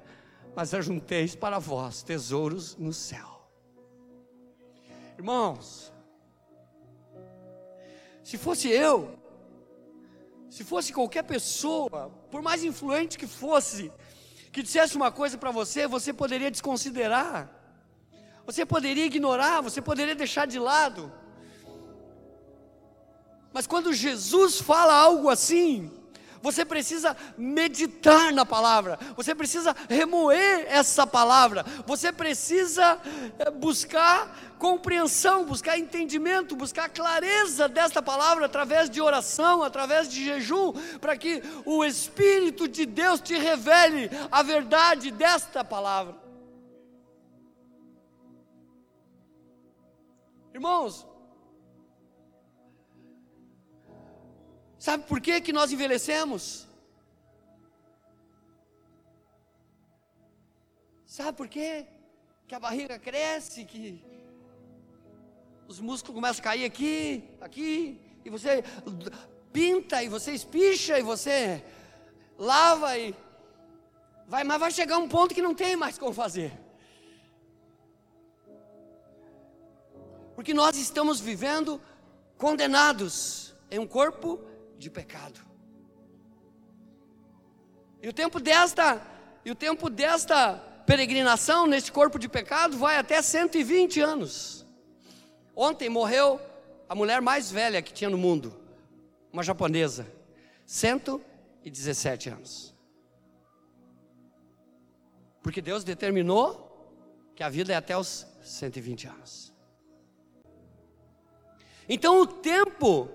[0.56, 3.50] mas ajunteis para vós tesouros no céu.
[5.18, 5.92] Irmãos,
[8.24, 9.18] se fosse eu,
[10.48, 13.92] se fosse qualquer pessoa, por mais influente que fosse,
[14.52, 17.63] que dissesse uma coisa para você, você poderia desconsiderar,
[18.46, 21.12] você poderia ignorar, você poderia deixar de lado.
[23.54, 25.92] Mas quando Jesus fala algo assim,
[26.44, 33.00] você precisa meditar na palavra, você precisa remoer essa palavra, você precisa
[33.40, 40.74] eh, buscar compreensão, buscar entendimento, buscar clareza desta palavra através de oração, através de jejum,
[41.00, 46.24] para que o Espírito de Deus te revele a verdade desta palavra.
[50.54, 51.08] Irmãos,
[54.86, 56.68] Sabe por que, que nós envelhecemos?
[61.06, 61.86] Sabe por quê?
[62.46, 64.04] Que a barriga cresce, que
[65.70, 68.62] os músculos começam a cair aqui, aqui, e você
[69.54, 71.64] pinta, e você espicha, e você
[72.38, 73.16] lava, e
[74.28, 76.52] vai, mas vai chegar um ponto que não tem mais como fazer.
[80.44, 81.82] Porque nós estamos vivendo
[82.38, 84.42] condenados em um corpo
[84.78, 85.40] de pecado.
[88.02, 89.02] E o tempo desta,
[89.46, 94.66] e o tempo desta peregrinação neste corpo de pecado vai até 120 anos.
[95.56, 96.42] Ontem morreu
[96.90, 98.54] a mulher mais velha que tinha no mundo,
[99.32, 100.06] uma japonesa,
[100.66, 102.76] 117 anos.
[105.42, 106.92] Porque Deus determinou
[107.34, 109.53] que a vida é até os 120 anos.
[111.88, 113.10] Então o tempo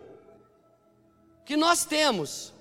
[1.44, 2.52] que nós temos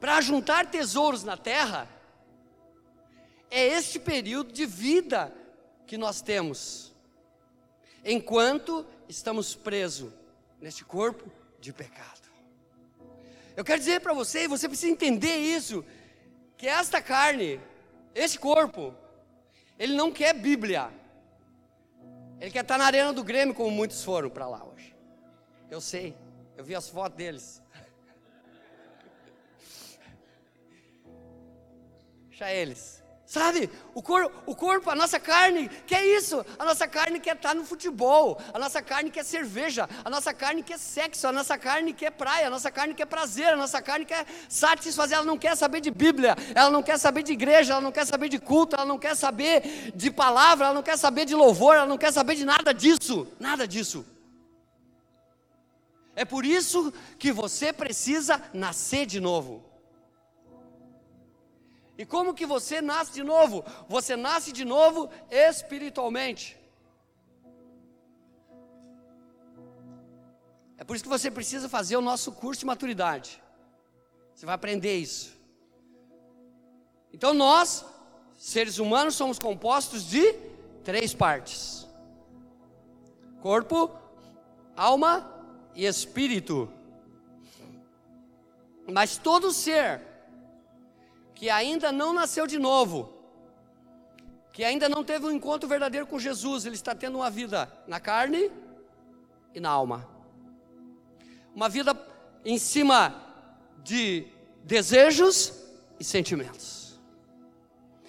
[0.00, 1.88] para juntar tesouros na terra
[3.50, 5.32] é este período de vida
[5.86, 6.92] que nós temos,
[8.04, 10.12] enquanto estamos presos
[10.60, 12.30] neste corpo de pecado.
[13.56, 15.84] Eu quero dizer para você, e você precisa entender isso,
[16.56, 17.60] que esta carne,
[18.14, 18.94] este corpo,
[19.78, 20.90] ele não quer Bíblia,
[22.40, 24.96] ele quer estar na arena do Grêmio, como muitos foram para lá hoje.
[25.70, 26.16] Eu sei,
[26.56, 27.62] eu vi as fotos deles.
[32.28, 32.99] Deixa eles.
[33.30, 36.44] Sabe, o, cor, o corpo, a nossa carne, quer isso.
[36.58, 38.42] A nossa carne quer estar no futebol.
[38.52, 39.88] A nossa carne quer cerveja.
[40.04, 41.28] A nossa carne quer sexo.
[41.28, 42.48] A nossa carne quer praia.
[42.48, 43.46] A nossa carne quer prazer.
[43.52, 45.16] A nossa carne quer satisfazer.
[45.16, 46.34] Ela não quer saber de Bíblia.
[46.56, 47.74] Ela não quer saber de igreja.
[47.74, 48.74] Ela não quer saber de culto.
[48.74, 50.64] Ela não quer saber de palavra.
[50.64, 51.76] Ela não quer saber de louvor.
[51.76, 53.28] Ela não quer saber de nada disso.
[53.38, 54.04] Nada disso.
[56.16, 59.69] É por isso que você precisa nascer de novo.
[62.00, 63.62] E como que você nasce de novo?
[63.86, 66.58] Você nasce de novo espiritualmente.
[70.78, 73.42] É por isso que você precisa fazer o nosso curso de maturidade.
[74.34, 75.38] Você vai aprender isso.
[77.12, 77.84] Então nós,
[78.34, 80.32] seres humanos, somos compostos de
[80.82, 81.86] três partes:
[83.42, 83.90] corpo,
[84.74, 85.30] alma
[85.74, 86.72] e espírito.
[88.90, 90.08] Mas todo ser
[91.40, 93.14] que ainda não nasceu de novo,
[94.52, 97.98] que ainda não teve um encontro verdadeiro com Jesus, ele está tendo uma vida na
[97.98, 98.52] carne
[99.54, 100.06] e na alma.
[101.54, 101.98] Uma vida
[102.44, 103.24] em cima
[103.82, 104.26] de
[104.64, 105.54] desejos
[105.98, 107.00] e sentimentos.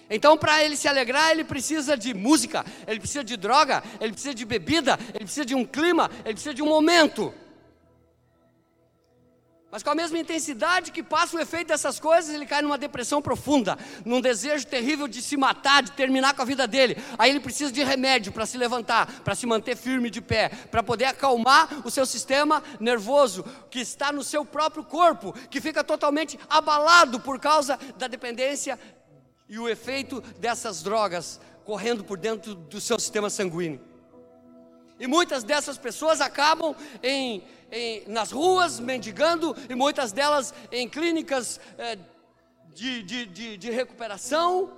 [0.10, 4.36] Então, para ele se alegrar, ele precisa de música, ele precisa de droga, ele precisa
[4.36, 7.34] de bebida, ele precisa de um clima, ele precisa de um momento.
[9.71, 13.21] Mas com a mesma intensidade que passa o efeito dessas coisas, ele cai numa depressão
[13.21, 16.97] profunda, num desejo terrível de se matar, de terminar com a vida dele.
[17.17, 20.84] Aí ele precisa de remédio para se levantar, para se manter firme de pé, para
[20.84, 26.38] poder acalmar o seu sistema nervoso que está no seu próprio corpo, que fica totalmente
[26.49, 28.77] abalado por causa da dependência
[29.47, 33.79] e o efeito dessas drogas correndo por dentro do seu sistema sanguíneo.
[34.99, 41.60] E muitas dessas pessoas acabam em em, nas ruas mendigando e muitas delas em clínicas
[41.78, 41.98] é,
[42.74, 44.72] de, de, de, de recuperação.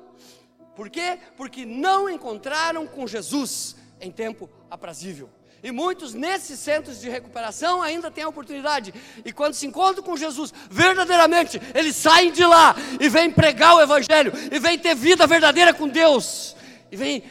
[0.75, 1.19] Por quê?
[1.37, 5.29] Porque não encontraram com Jesus em tempo aprazível.
[5.63, 8.93] E muitos nesses centros de recuperação ainda têm a oportunidade.
[9.23, 13.81] E quando se encontram com Jesus, verdadeiramente, eles saem de lá e vêm pregar o
[13.81, 16.53] Evangelho, e vêm ter vida verdadeira com Deus,
[16.91, 17.23] e vêm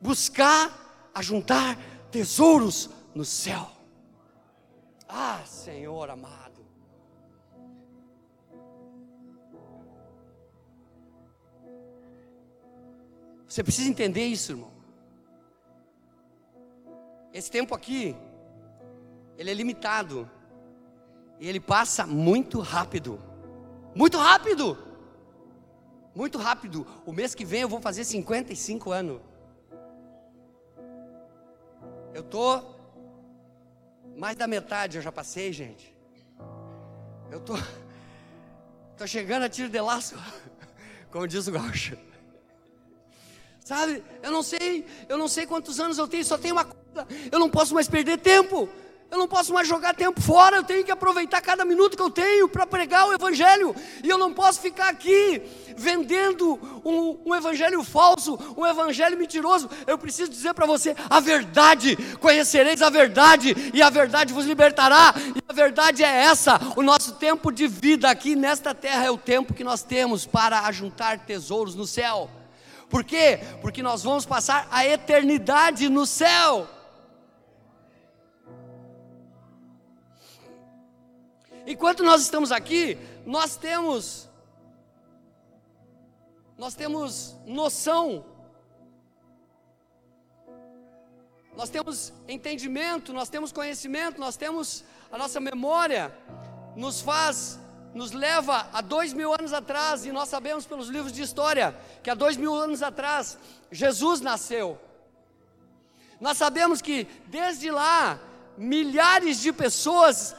[0.00, 1.78] buscar, ajuntar
[2.10, 3.73] tesouros no céu.
[5.08, 6.64] Ah, Senhor amado.
[13.46, 14.72] Você precisa entender isso, irmão.
[17.32, 18.16] Esse tempo aqui
[19.36, 20.28] ele é limitado.
[21.38, 23.20] E ele passa muito rápido.
[23.94, 24.78] Muito rápido.
[26.14, 26.86] Muito rápido.
[27.04, 29.20] O mês que vem eu vou fazer 55 anos.
[32.12, 32.73] Eu tô
[34.24, 35.94] mais da metade eu já passei, gente.
[37.30, 37.52] Eu tô
[38.96, 40.14] tô chegando a tiro de laço,
[41.12, 41.94] como diz o gaúcho.
[43.62, 44.02] Sabe?
[44.22, 47.06] Eu não sei, eu não sei quantos anos eu tenho, só tenho uma coisa.
[47.30, 48.66] Eu não posso mais perder tempo.
[49.10, 52.10] Eu não posso mais jogar tempo fora, eu tenho que aproveitar cada minuto que eu
[52.10, 53.74] tenho para pregar o Evangelho.
[54.02, 55.40] E eu não posso ficar aqui
[55.76, 59.70] vendendo um, um Evangelho falso, um Evangelho mentiroso.
[59.86, 65.14] Eu preciso dizer para você a verdade: conhecereis a verdade, e a verdade vos libertará.
[65.34, 69.18] E a verdade é essa: o nosso tempo de vida aqui nesta terra é o
[69.18, 72.28] tempo que nós temos para ajuntar tesouros no céu.
[72.90, 73.40] Por quê?
[73.60, 76.68] Porque nós vamos passar a eternidade no céu.
[81.66, 84.28] Enquanto nós estamos aqui, nós temos
[86.56, 88.24] nós temos noção,
[91.56, 96.16] nós temos entendimento, nós temos conhecimento, nós temos a nossa memória,
[96.76, 97.58] nos faz,
[97.92, 102.10] nos leva a dois mil anos atrás, e nós sabemos pelos livros de história que
[102.10, 103.36] há dois mil anos atrás
[103.70, 104.78] Jesus nasceu.
[106.20, 108.20] Nós sabemos que desde lá
[108.56, 110.36] milhares de pessoas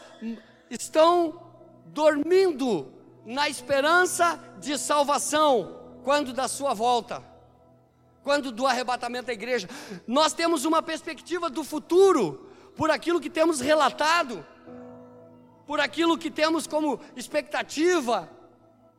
[0.70, 1.42] estão
[1.88, 2.92] dormindo
[3.26, 7.24] na esperança de salvação quando da sua volta,
[8.24, 9.68] quando do arrebatamento da igreja.
[10.08, 14.46] Nós temos uma perspectiva do futuro por aquilo que temos relatado,
[15.66, 18.30] por aquilo que temos como expectativa,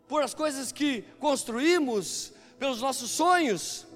[0.08, 3.86] por as coisas que construímos, pelos nossos sonhos.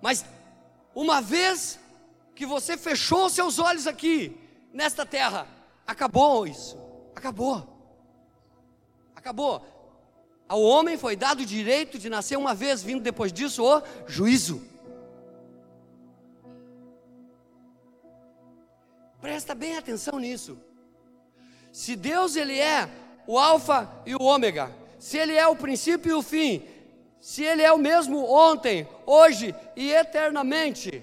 [0.00, 0.24] Mas
[0.94, 1.78] uma vez
[2.38, 4.40] que você fechou seus olhos aqui,
[4.72, 5.44] nesta terra,
[5.84, 6.78] acabou isso,
[7.12, 7.66] acabou,
[9.16, 9.60] acabou.
[10.48, 14.64] Ao homem foi dado o direito de nascer uma vez, vindo depois disso o juízo.
[19.20, 20.56] Presta bem atenção nisso.
[21.72, 22.88] Se Deus ele é
[23.26, 26.62] o alfa e o ômega, se ele é o princípio e o fim,
[27.20, 31.02] se ele é o mesmo ontem, hoje e eternamente,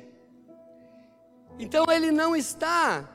[1.57, 3.07] então ele não está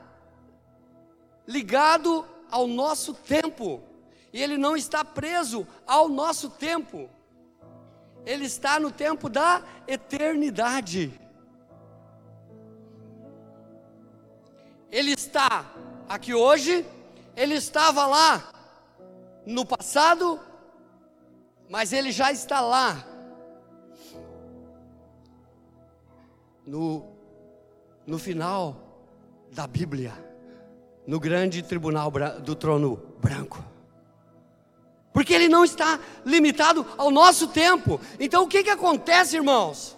[1.47, 3.81] ligado ao nosso tempo,
[4.33, 7.09] e ele não está preso ao nosso tempo,
[8.25, 11.19] ele está no tempo da eternidade.
[14.91, 15.73] Ele está
[16.09, 16.85] aqui hoje,
[17.35, 18.51] ele estava lá
[19.45, 20.39] no passado,
[21.69, 23.05] mas ele já está lá
[26.65, 27.10] no
[28.05, 29.07] no final
[29.51, 30.13] da Bíblia,
[31.05, 32.11] no grande tribunal
[32.43, 33.63] do trono branco.
[35.13, 37.99] Porque ele não está limitado ao nosso tempo.
[38.19, 39.97] Então o que, que acontece, irmãos?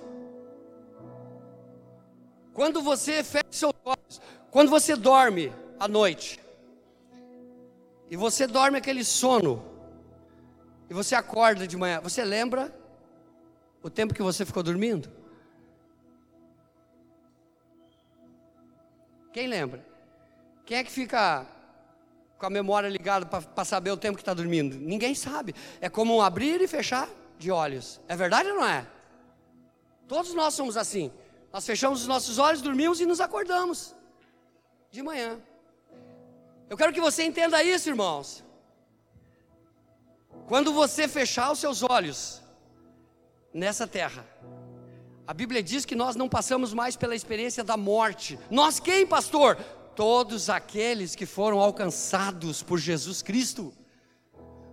[2.54, 6.39] Quando você fecha seus olhos, quando você dorme à noite,
[8.10, 9.64] e você dorme aquele sono,
[10.89, 12.74] e você acorda de manhã, você lembra
[13.82, 15.10] o tempo que você ficou dormindo?
[19.34, 19.84] Quem lembra?
[20.63, 21.45] Quem é que fica
[22.38, 24.77] com a memória ligada para saber o tempo que está dormindo?
[24.77, 25.55] Ninguém sabe.
[25.81, 27.09] É como um abrir e fechar
[27.39, 27.99] de olhos.
[28.07, 28.88] É verdade ou não é?
[30.07, 31.11] Todos nós somos assim.
[31.51, 33.95] Nós fechamos os nossos olhos, dormimos e nos acordamos
[34.91, 35.39] de manhã.
[36.69, 38.43] Eu quero que você entenda isso, irmãos.
[40.47, 42.41] Quando você fechar os seus olhos
[43.53, 44.25] nessa terra,
[45.26, 48.38] a Bíblia diz que nós não passamos mais pela experiência da morte.
[48.49, 49.55] Nós quem, pastor?
[49.95, 53.74] Todos aqueles que foram alcançados por Jesus Cristo.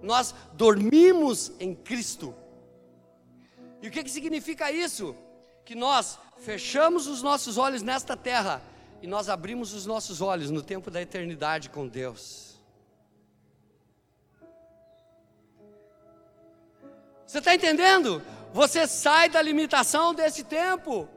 [0.03, 2.35] Nós dormimos em Cristo.
[3.81, 5.15] E o que, que significa isso?
[5.65, 8.63] Que nós fechamos os nossos olhos nesta terra
[9.01, 12.51] e nós abrimos os nossos olhos no tempo da eternidade com Deus.
[17.27, 18.21] Você está entendendo?
[18.53, 21.09] Você sai da limitação desse tempo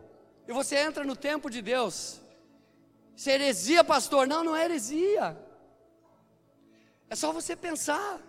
[0.47, 2.21] e você entra no tempo de Deus.
[3.15, 4.27] Isso é heresia, pastor?
[4.27, 5.37] Não, não é heresia.
[7.09, 8.21] É só você pensar.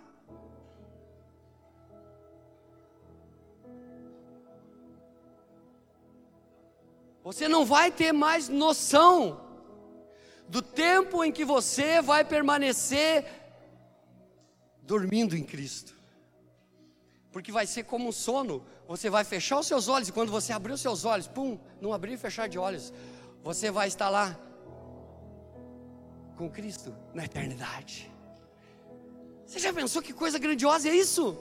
[7.22, 9.40] Você não vai ter mais noção
[10.48, 13.24] do tempo em que você vai permanecer
[14.82, 15.94] dormindo em Cristo
[17.34, 18.64] porque vai ser como um sono.
[18.86, 21.92] Você vai fechar os seus olhos e quando você abrir os seus olhos, pum, não
[21.92, 22.92] abrir e fechar de olhos,
[23.42, 24.38] você vai estar lá
[26.36, 28.10] com Cristo na eternidade.
[29.46, 31.38] Você já pensou que coisa grandiosa é isso?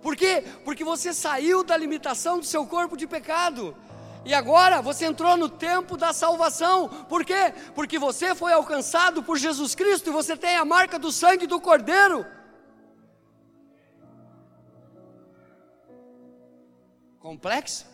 [0.00, 0.44] Por quê?
[0.64, 3.76] Porque você saiu da limitação do seu corpo de pecado.
[4.24, 6.88] E agora você entrou no tempo da salvação.
[7.08, 7.52] Por quê?
[7.74, 11.60] Porque você foi alcançado por Jesus Cristo e você tem a marca do sangue do
[11.60, 12.24] Cordeiro.
[17.24, 17.86] Complexo?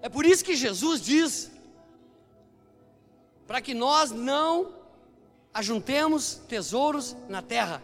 [0.00, 1.52] É por isso que Jesus diz
[3.46, 4.74] para que nós não
[5.52, 7.82] ajuntemos tesouros na terra,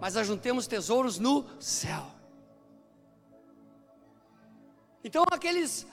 [0.00, 2.06] mas ajuntemos tesouros no céu.
[5.04, 5.86] Então aqueles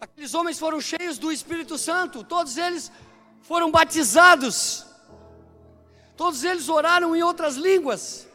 [0.00, 2.92] aqueles homens foram cheios do Espírito Santo, todos eles
[3.42, 4.93] foram batizados.
[6.16, 8.26] Todos eles oraram em outras línguas.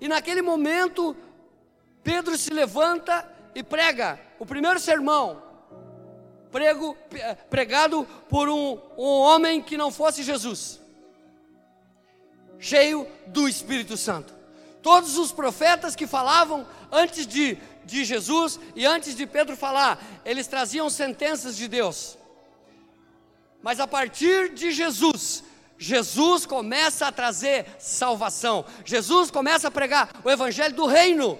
[0.00, 1.16] E naquele momento
[2.02, 5.50] Pedro se levanta e prega o primeiro sermão
[6.50, 6.96] prego,
[7.48, 10.80] pregado por um, um homem que não fosse Jesus,
[12.58, 14.34] cheio do Espírito Santo.
[14.82, 20.46] Todos os profetas que falavam antes de, de Jesus e antes de Pedro falar, eles
[20.46, 22.18] traziam sentenças de Deus.
[23.62, 25.44] Mas a partir de Jesus,
[25.82, 28.66] Jesus começa a trazer salvação.
[28.84, 31.38] Jesus começa a pregar o evangelho do reino.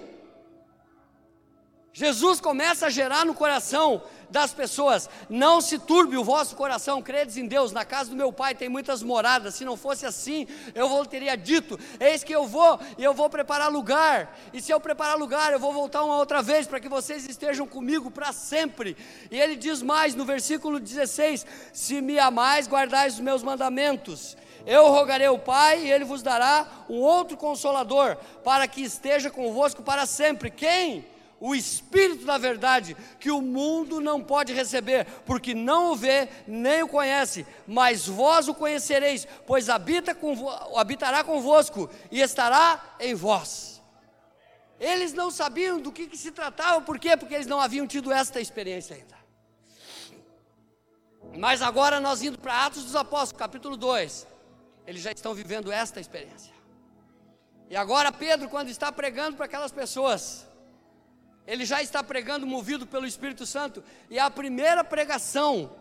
[1.93, 4.01] Jesus começa a gerar no coração
[4.31, 7.71] das pessoas: não se turbe o vosso coração, credes em Deus.
[7.71, 9.55] Na casa do meu pai tem muitas moradas.
[9.55, 13.29] Se não fosse assim, eu vou, teria dito: Eis que eu vou e eu vou
[13.29, 14.35] preparar lugar.
[14.53, 17.67] E se eu preparar lugar, eu vou voltar uma outra vez para que vocês estejam
[17.67, 18.95] comigo para sempre.
[19.29, 24.37] E ele diz mais no versículo 16: Se me amais, guardais os meus mandamentos.
[24.65, 29.81] Eu rogarei ao Pai e ele vos dará um outro consolador, para que esteja convosco
[29.81, 30.51] para sempre.
[30.51, 31.05] Quem?
[31.41, 36.83] O Espírito da verdade, que o mundo não pode receber, porque não o vê nem
[36.83, 40.15] o conhece, mas vós o conhecereis, pois habita
[40.75, 43.81] habitará convosco e estará em vós.
[44.79, 47.17] Eles não sabiam do que, que se tratava, por quê?
[47.17, 49.17] Porque eles não haviam tido esta experiência ainda.
[51.35, 54.27] Mas agora nós indo para Atos dos Apóstolos, capítulo 2,
[54.85, 56.53] eles já estão vivendo esta experiência.
[57.67, 60.50] E agora Pedro, quando está pregando para aquelas pessoas,
[61.45, 65.75] ele já está pregando movido pelo Espírito Santo, e a primeira pregação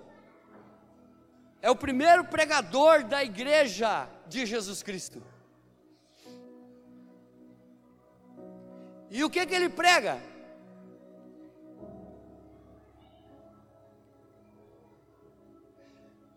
[1.63, 5.23] é o primeiro pregador da igreja de Jesus Cristo.
[9.11, 10.21] E o que que ele prega?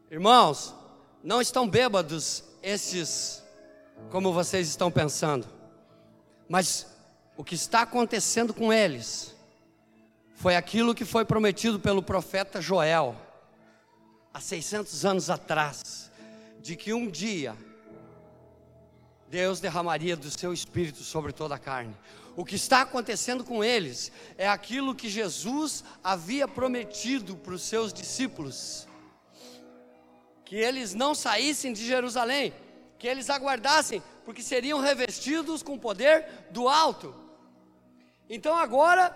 [0.09, 0.76] Irmãos,
[1.24, 3.43] não estão bêbados esses
[4.11, 5.47] como vocês estão pensando,
[6.47, 6.92] mas
[7.36, 9.34] o que está acontecendo com eles
[10.36, 13.15] foi aquilo que foi prometido pelo profeta Joel,
[14.34, 16.11] há 600 anos atrás,
[16.61, 17.55] de que um dia
[19.29, 21.95] Deus derramaria do seu espírito sobre toda a carne.
[22.36, 27.93] O que está acontecendo com eles é aquilo que Jesus havia prometido para os seus
[27.93, 28.88] discípulos:
[30.45, 32.53] que eles não saíssem de Jerusalém,
[32.99, 37.22] que eles aguardassem, porque seriam revestidos com o poder do alto.
[38.30, 39.15] Então agora,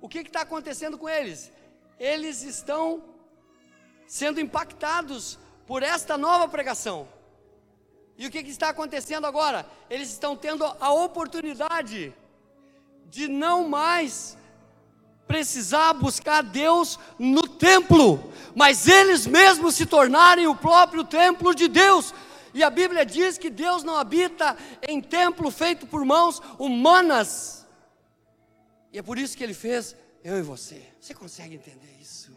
[0.00, 1.52] o que está acontecendo com eles?
[1.98, 3.04] Eles estão
[4.06, 7.06] sendo impactados por esta nova pregação.
[8.16, 9.64] E o que, que, está acontecendo agora?
[9.88, 12.12] Eles estão tendo a oportunidade
[13.06, 14.36] de não mais
[15.26, 22.12] precisar buscar Deus no templo, mas eles mesmos se tornarem o próprio templo de Deus.
[22.52, 24.56] E a Bíblia diz que Deus não habita
[24.86, 27.59] em templo feito por mãos humanas
[28.92, 30.82] e é por isso que ele fez eu e você.
[31.00, 32.30] Você consegue entender isso?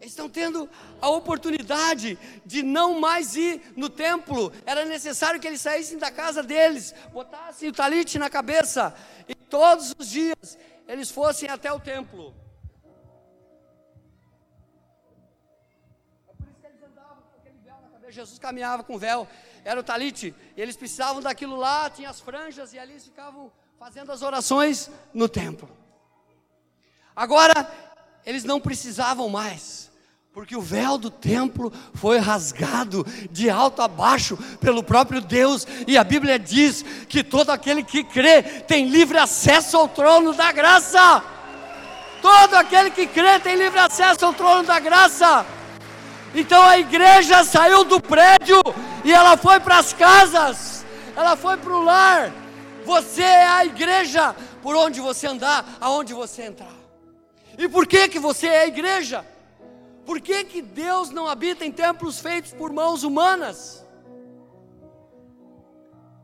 [0.00, 0.68] Eles estão tendo
[0.98, 4.50] a oportunidade de não mais ir no templo.
[4.64, 8.94] Era necessário que eles saíssem da casa deles, botassem o talite na cabeça
[9.28, 10.56] e todos os dias
[10.88, 12.34] eles fossem até o templo.
[16.28, 18.12] É por isso que eles andavam com aquele véu na cabeça.
[18.12, 19.28] Jesus caminhava com véu,
[19.62, 20.34] era o talite.
[20.56, 25.26] Eles precisavam daquilo lá, tinha as franjas e ali eles ficavam fazendo as orações no
[25.26, 25.66] templo.
[27.16, 27.66] Agora,
[28.26, 29.90] eles não precisavam mais,
[30.34, 35.96] porque o véu do templo foi rasgado de alto a baixo pelo próprio Deus, e
[35.96, 41.24] a Bíblia diz que todo aquele que crê tem livre acesso ao trono da graça.
[42.20, 45.46] Todo aquele que crê tem livre acesso ao trono da graça.
[46.34, 48.60] Então a igreja saiu do prédio
[49.06, 50.84] e ela foi para as casas,
[51.16, 52.30] ela foi para o lar,
[52.90, 54.34] Você é a igreja
[54.64, 56.74] por onde você andar, aonde você entrar.
[57.56, 59.24] E por que que você é a igreja?
[60.04, 63.86] Por que que Deus não habita em templos feitos por mãos humanas?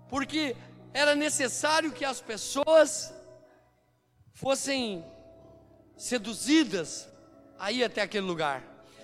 [0.08, 0.56] Porque
[0.92, 3.14] era necessário que as pessoas
[4.32, 5.04] fossem
[5.96, 7.08] seduzidas
[7.60, 8.60] a ir até aquele lugar.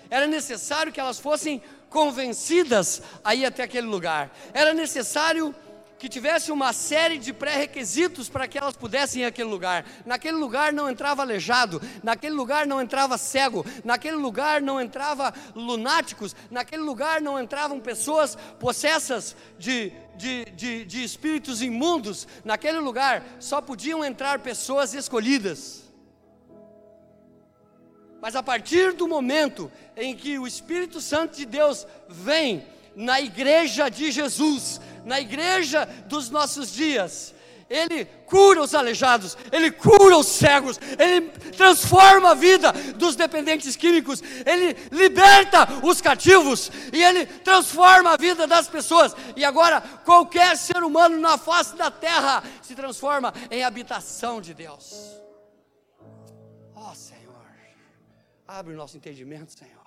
[0.09, 4.35] Era necessário que elas fossem convencidas a ir até aquele lugar.
[4.53, 5.55] Era necessário
[6.03, 9.85] que tivesse uma série de pré-requisitos para que elas pudessem ir àquele lugar.
[10.05, 16.35] Naquele lugar não entrava aleijado, naquele lugar não entrava cego, naquele lugar não entrava lunáticos,
[16.51, 23.61] naquele lugar não entravam pessoas possessas de, de, de, de espíritos imundos, naquele lugar só
[23.61, 25.89] podiam entrar pessoas escolhidas.
[28.21, 33.89] Mas a partir do momento em que o Espírito Santo de Deus vem na igreja
[33.89, 37.33] de Jesus, na igreja dos nossos dias.
[37.69, 44.21] Ele cura os aleijados, ele cura os cegos, ele transforma a vida dos dependentes químicos,
[44.45, 49.15] ele liberta os cativos e ele transforma a vida das pessoas.
[49.35, 54.93] E agora qualquer ser humano na face da terra se transforma em habitação de Deus.
[56.75, 57.45] Ó oh, Senhor,
[58.47, 59.82] abre o nosso entendimento, Senhor.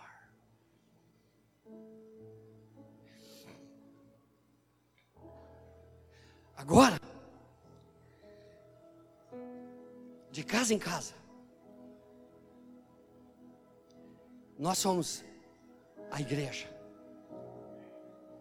[6.56, 6.98] Agora,
[10.30, 11.14] de casa em casa,
[14.58, 15.22] nós somos
[16.10, 16.68] a igreja.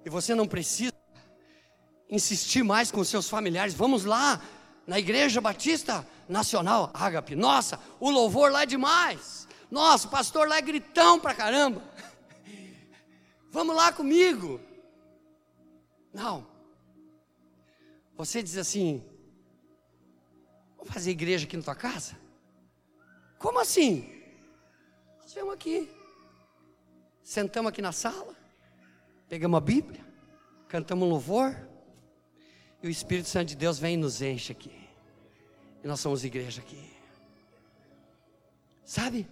[0.06, 0.94] E você não precisa
[2.10, 3.74] insistir mais com seus familiares.
[3.74, 4.42] Vamos lá
[4.86, 7.36] na Igreja Batista Nacional Ágape.
[7.36, 9.48] Nossa, o louvor lá é demais.
[9.70, 11.82] Nossa, o pastor lá é gritão pra caramba.
[13.52, 14.60] Vamos lá comigo.
[16.14, 16.55] Não.
[18.18, 19.04] Você diz assim:
[20.78, 22.18] Vamos fazer igreja aqui na tua casa?
[23.38, 24.10] Como assim?
[25.22, 25.92] Nós viemos aqui,
[27.24, 28.36] sentamos aqui na sala,
[29.28, 30.06] pegamos a Bíblia,
[30.68, 31.56] cantamos um louvor,
[32.82, 34.88] e o Espírito Santo de Deus vem e nos enche aqui.
[35.84, 36.94] E nós somos igreja aqui.
[38.84, 39.28] Sabe?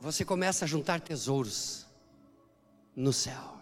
[0.00, 1.86] Você começa a juntar tesouros
[2.94, 3.61] no céu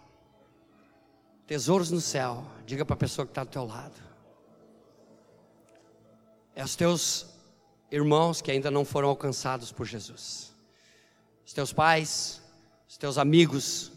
[1.51, 2.45] tesouros no céu.
[2.65, 3.99] Diga para a pessoa que está do teu lado.
[6.55, 7.25] É os teus
[7.91, 10.53] irmãos que ainda não foram alcançados por Jesus.
[11.45, 12.41] Os teus pais,
[12.87, 13.91] os teus amigos,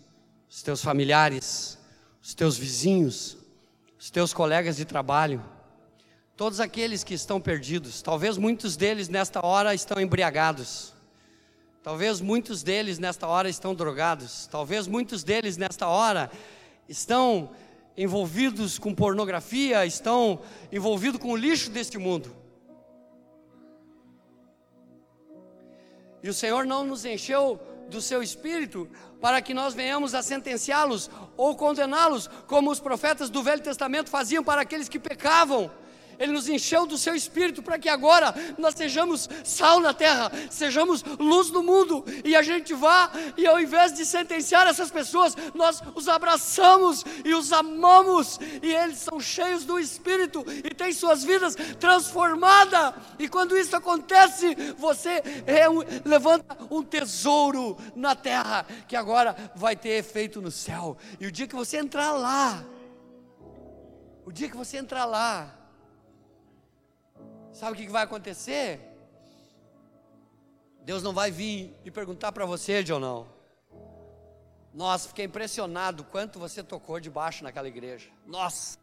[0.51, 1.79] os teus familiares,
[2.21, 3.37] os teus vizinhos,
[4.01, 5.41] os teus colegas de trabalho,
[6.37, 8.03] todos aqueles que estão perdidos.
[8.03, 10.93] Talvez muitos deles nesta hora estão embriagados.
[11.85, 14.49] Talvez muitos deles nesta hora estão drogados.
[14.49, 16.33] Talvez muitos deles nesta hora
[16.89, 17.51] estão
[17.97, 20.41] envolvidos com pornografia, estão
[20.73, 22.35] envolvidos com o lixo deste mundo.
[26.23, 28.89] E o Senhor não nos encheu do seu espírito
[29.21, 34.43] para que nós venhamos a sentenciá-los ou condená-los, como os profetas do Velho Testamento faziam
[34.43, 35.71] para aqueles que pecavam.
[36.19, 41.03] Ele nos encheu do seu espírito para que agora nós sejamos sal na terra, sejamos
[41.19, 45.83] luz do mundo, e a gente vá e ao invés de sentenciar essas pessoas, nós
[45.95, 51.57] os abraçamos e os amamos, e eles são cheios do espírito e têm suas vidas
[51.79, 52.95] transformadas.
[53.19, 55.23] E quando isso acontece, você
[56.05, 60.97] levanta um tesouro na terra que agora vai ter efeito no céu.
[61.21, 62.65] E o dia que você entrar lá,
[64.25, 65.64] o dia que você entrar lá,
[67.55, 68.81] Sabe o que vai acontecer?
[70.83, 73.29] Deus não vai vir e perguntar para você, John, não.
[74.73, 78.11] Nossa, fiquei impressionado quanto você tocou de baixo naquela igreja.
[78.27, 78.77] Nossa!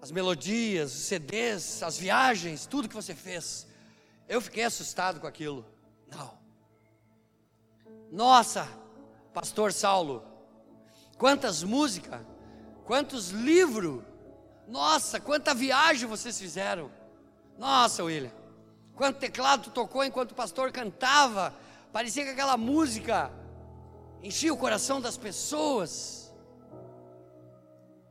[0.00, 3.66] As melodias, os CDs, as viagens, tudo que você fez.
[4.26, 5.66] Eu fiquei assustado com aquilo.
[6.10, 6.38] Não.
[8.10, 8.66] Nossa,
[9.34, 10.24] pastor Saulo,
[11.18, 12.22] quantas músicas,
[12.86, 14.02] quantos livros,
[14.66, 16.96] nossa, quanta viagem vocês fizeram.
[17.58, 18.30] Nossa, William,
[18.94, 21.52] quanto teclado tu tocou enquanto o pastor cantava,
[21.92, 23.30] parecia que aquela música
[24.22, 26.32] enchia o coração das pessoas.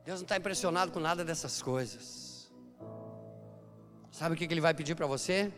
[0.04, 2.50] Deus não está impressionado com nada dessas coisas.
[4.10, 5.52] Sabe o que, Ele vai pedir para você?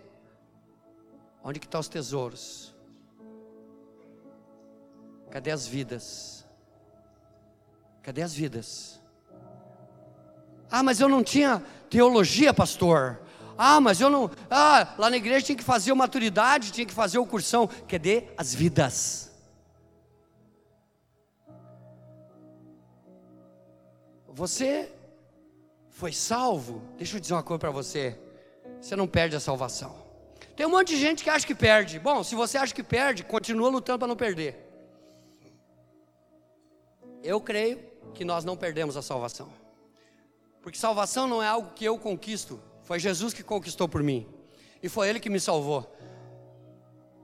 [1.43, 2.75] Onde que estão os tesouros?
[5.31, 6.47] Cadê as vidas?
[8.03, 9.01] Cadê as vidas?
[10.71, 13.21] Ah, mas eu não tinha teologia, pastor.
[13.63, 14.31] Ah, mas eu não.
[14.51, 17.69] Ah, lá na igreja tinha que fazer o maturidade, tinha que fazer o cursão.
[17.87, 19.31] Cadê as vidas?
[24.41, 24.91] você
[25.91, 28.19] foi salvo, deixa eu dizer uma coisa para você:
[28.81, 29.95] você não perde a salvação.
[30.57, 31.99] Tem um monte de gente que acha que perde.
[31.99, 34.57] Bom, se você acha que perde, continua lutando para não perder.
[37.23, 37.79] Eu creio
[38.15, 39.53] que nós não perdemos a salvação.
[40.63, 42.59] Porque salvação não é algo que eu conquisto,
[42.91, 44.27] foi Jesus que conquistou por mim.
[44.83, 45.97] E foi Ele que me salvou.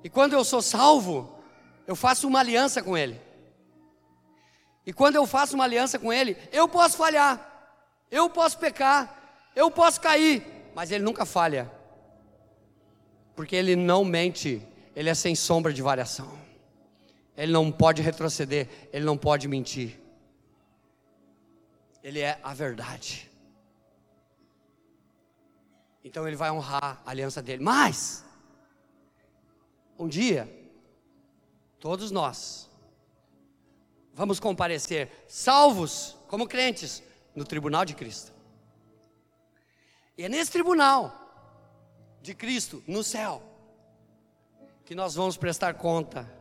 [0.04, 1.40] E quando eu sou salvo,
[1.88, 3.20] eu faço uma aliança com Ele.
[4.86, 7.74] E quando eu faço uma aliança com Ele, eu posso falhar,
[8.12, 11.68] eu posso pecar, eu posso cair, mas Ele nunca falha,
[13.34, 14.62] porque Ele não mente,
[14.94, 16.30] Ele é sem sombra de variação,
[17.36, 19.98] Ele não pode retroceder, Ele não pode mentir,
[22.04, 23.28] Ele é a verdade.
[26.06, 28.24] Então Ele vai honrar a aliança dele, mas,
[29.98, 30.48] um dia,
[31.80, 32.70] todos nós,
[34.14, 37.02] vamos comparecer salvos como crentes
[37.34, 38.32] no tribunal de Cristo.
[40.16, 41.12] E é nesse tribunal
[42.22, 43.42] de Cristo, no céu,
[44.84, 46.32] que nós vamos prestar conta.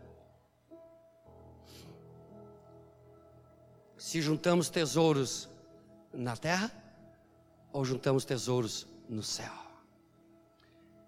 [3.98, 5.50] Se juntamos tesouros
[6.14, 6.72] na terra
[7.74, 9.54] ou juntamos tesouros no céu.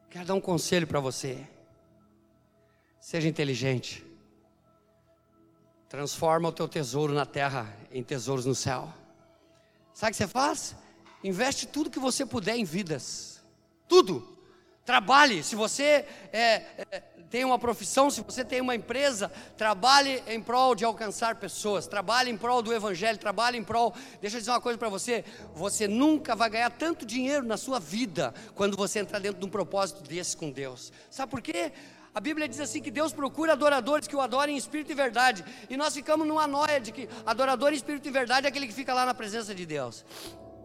[0.09, 1.47] Quero dar um conselho para você.
[2.99, 4.05] Seja inteligente.
[5.89, 8.93] Transforma o teu tesouro na terra em tesouros no céu.
[9.93, 10.75] Sabe o que você faz?
[11.23, 13.41] Investe tudo que você puder em vidas.
[13.87, 14.36] Tudo.
[14.87, 15.43] Trabalhe.
[15.43, 20.73] Se você é, é, tem uma profissão, se você tem uma empresa, trabalhe em prol
[20.73, 21.85] de alcançar pessoas.
[21.85, 23.17] Trabalhe em prol do Evangelho.
[23.17, 23.93] Trabalhe em prol.
[24.21, 27.81] Deixa eu dizer uma coisa para você: você nunca vai ganhar tanto dinheiro na sua
[27.81, 30.93] vida quando você entrar dentro de um propósito desse com Deus.
[31.11, 31.73] Sabe por quê?
[32.15, 35.43] A Bíblia diz assim que Deus procura adoradores que o adorem em espírito e verdade.
[35.69, 38.73] E nós ficamos numa noia de que adorador em espírito e verdade é aquele que
[38.73, 40.05] fica lá na presença de Deus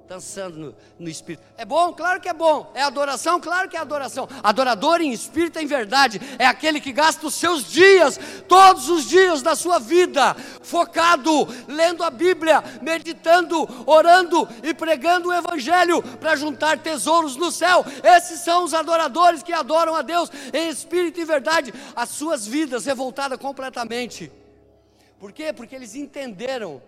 [0.09, 1.43] dançando no, no, espírito.
[1.57, 1.93] É bom?
[1.93, 2.71] Claro que é bom.
[2.75, 3.41] É adoração?
[3.41, 4.29] Claro que é adoração.
[4.43, 9.05] Adorador em espírito e em verdade é aquele que gasta os seus dias, todos os
[9.05, 16.37] dias da sua vida, focado, lendo a Bíblia, meditando, orando e pregando o Evangelho para
[16.37, 17.85] juntar tesouros no céu.
[18.03, 22.85] Esses são os adoradores que adoram a Deus em espírito e verdade, as suas vidas
[22.85, 24.31] revoltadas completamente.
[25.19, 25.53] Por quê?
[25.53, 26.83] Porque eles entenderam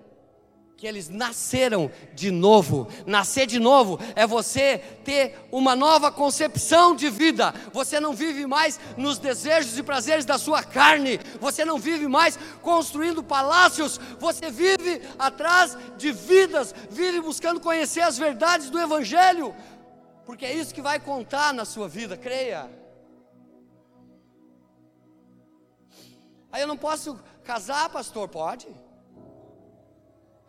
[0.76, 2.88] que eles nasceram de novo.
[3.06, 7.54] Nascer de novo é você ter uma nova concepção de vida.
[7.72, 11.20] Você não vive mais nos desejos e prazeres da sua carne.
[11.40, 13.98] Você não vive mais construindo palácios.
[14.18, 19.54] Você vive atrás de vidas, vive buscando conhecer as verdades do evangelho.
[20.26, 22.68] Porque é isso que vai contar na sua vida, creia.
[26.50, 28.68] Aí eu não posso casar, pastor, pode?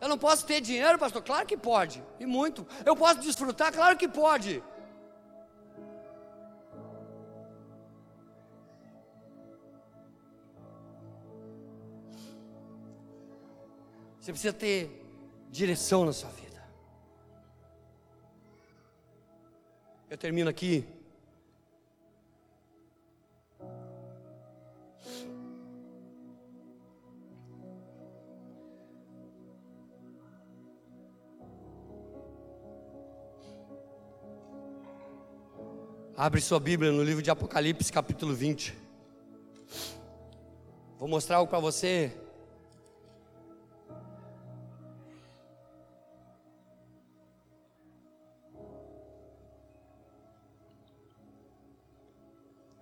[0.00, 1.22] Eu não posso ter dinheiro, pastor?
[1.22, 2.66] Claro que pode, e muito.
[2.84, 3.72] Eu posso desfrutar?
[3.72, 4.62] Claro que pode.
[14.20, 15.06] Você precisa ter
[15.50, 16.60] direção na sua vida.
[20.10, 20.95] Eu termino aqui
[36.18, 38.74] Abre sua Bíblia no livro de Apocalipse, capítulo 20.
[40.98, 42.10] Vou mostrar algo para você.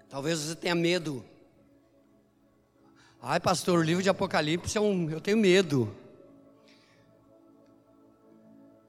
[0.09, 1.25] Talvez você tenha medo.
[3.21, 5.11] Ai, pastor, o livro de Apocalipse é um.
[5.11, 5.93] Eu tenho medo.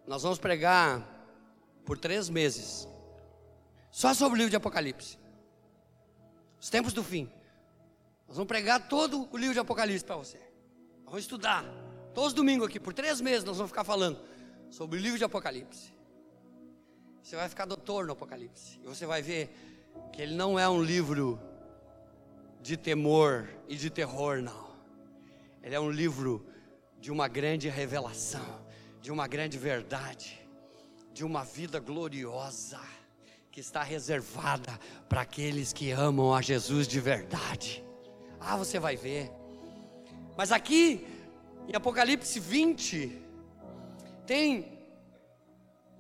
[0.06, 1.04] Nós vamos pregar
[1.84, 2.88] por três meses.
[3.96, 5.18] Só sobre o livro de Apocalipse.
[6.60, 7.32] Os tempos do fim.
[8.28, 10.38] Nós vamos pregar todo o livro de Apocalipse para você.
[10.38, 11.64] Nós vamos estudar.
[12.14, 14.20] Todos os domingos aqui, por três meses, nós vamos ficar falando
[14.70, 15.94] sobre o livro de Apocalipse.
[17.24, 18.82] Você vai ficar doutor no Apocalipse.
[18.84, 19.50] E você vai ver
[20.12, 21.40] que ele não é um livro
[22.62, 24.76] de temor e de terror, não.
[25.64, 26.46] Ele é um livro
[27.00, 28.62] de uma grande revelação,
[29.02, 30.46] de uma grande verdade,
[31.14, 32.95] de uma vida gloriosa
[33.56, 34.78] que está reservada
[35.08, 37.82] para aqueles que amam a Jesus de verdade.
[38.38, 39.32] Ah, você vai ver.
[40.36, 41.08] Mas aqui,
[41.66, 43.18] em Apocalipse 20,
[44.28, 44.78] tem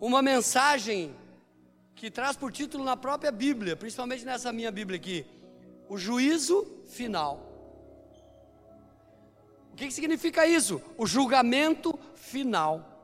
[0.01, 1.15] uma mensagem
[1.95, 5.25] que traz por título na própria Bíblia, principalmente nessa minha Bíblia aqui:
[5.87, 7.39] o juízo final.
[9.71, 10.81] O que, que significa isso?
[10.97, 12.94] O julgamento final.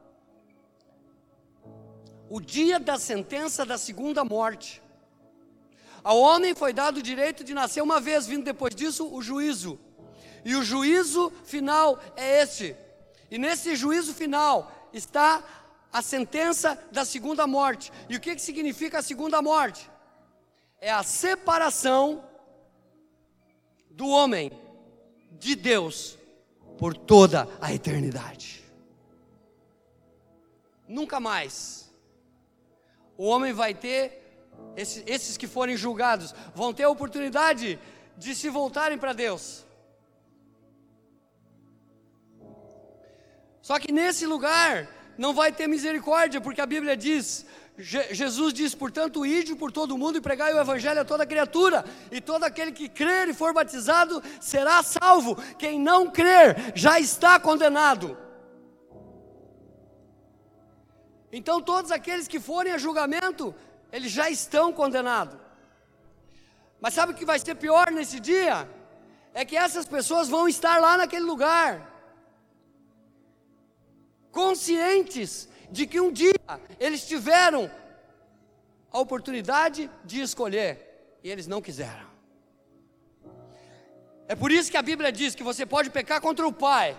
[2.31, 4.81] O dia da sentença da segunda morte.
[6.01, 9.77] Ao homem foi dado o direito de nascer uma vez, vindo depois disso o juízo.
[10.45, 12.73] E o juízo final é este.
[13.29, 15.43] E nesse juízo final está
[15.91, 17.91] a sentença da segunda morte.
[18.07, 19.91] E o que, que significa a segunda morte?
[20.79, 22.23] É a separação
[23.89, 24.53] do homem
[25.33, 26.17] de Deus
[26.77, 28.63] por toda a eternidade.
[30.87, 31.80] Nunca mais
[33.17, 34.21] o homem vai ter,
[34.75, 37.79] esses, esses que forem julgados, vão ter a oportunidade
[38.17, 39.65] de se voltarem para Deus.
[43.61, 44.87] Só que nesse lugar
[45.17, 47.45] não vai ter misericórdia, porque a Bíblia diz:
[47.77, 51.85] Je Jesus diz, portanto, ide por todo mundo e pregai o evangelho a toda criatura,
[52.11, 57.39] e todo aquele que crer e for batizado será salvo, quem não crer já está
[57.39, 58.17] condenado.
[61.31, 63.55] Então, todos aqueles que forem a julgamento,
[63.91, 65.37] eles já estão condenados.
[66.79, 68.67] Mas sabe o que vai ser pior nesse dia?
[69.33, 71.89] É que essas pessoas vão estar lá naquele lugar,
[74.31, 76.33] conscientes de que um dia
[76.79, 77.71] eles tiveram
[78.91, 82.11] a oportunidade de escolher e eles não quiseram.
[84.27, 86.97] É por isso que a Bíblia diz que você pode pecar contra o pai,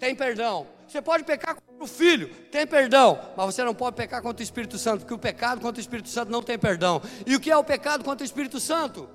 [0.00, 0.66] tem perdão.
[0.88, 4.42] Você pode pecar contra o filho, tem perdão, mas você não pode pecar contra o
[4.42, 7.00] Espírito Santo, porque o pecado contra o Espírito Santo não tem perdão.
[7.24, 9.08] E o que é o pecado contra o Espírito Santo?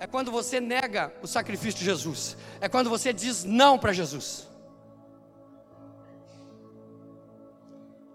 [0.00, 4.48] É quando você nega o sacrifício de Jesus, é quando você diz não para Jesus.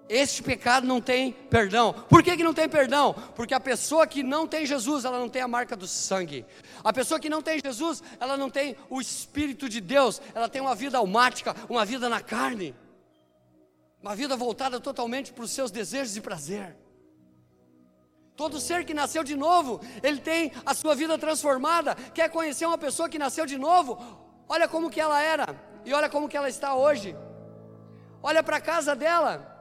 [0.10, 1.94] Este pecado não tem perdão.
[1.94, 3.14] Por que, que não tem perdão?
[3.36, 6.44] Porque a pessoa que não tem Jesus, ela não tem a marca do sangue.
[6.84, 10.20] A pessoa que não tem Jesus, ela não tem o Espírito de Deus.
[10.34, 12.76] Ela tem uma vida almática, uma vida na carne.
[14.02, 16.76] Uma vida voltada totalmente para os seus desejos e prazer.
[18.36, 21.94] Todo ser que nasceu de novo, ele tem a sua vida transformada.
[22.16, 24.00] Quer conhecer uma pessoa que nasceu de novo?
[24.48, 25.56] Olha como que ela era
[25.86, 27.16] e olha como que ela está hoje.
[28.24, 29.59] Olha para a casa dela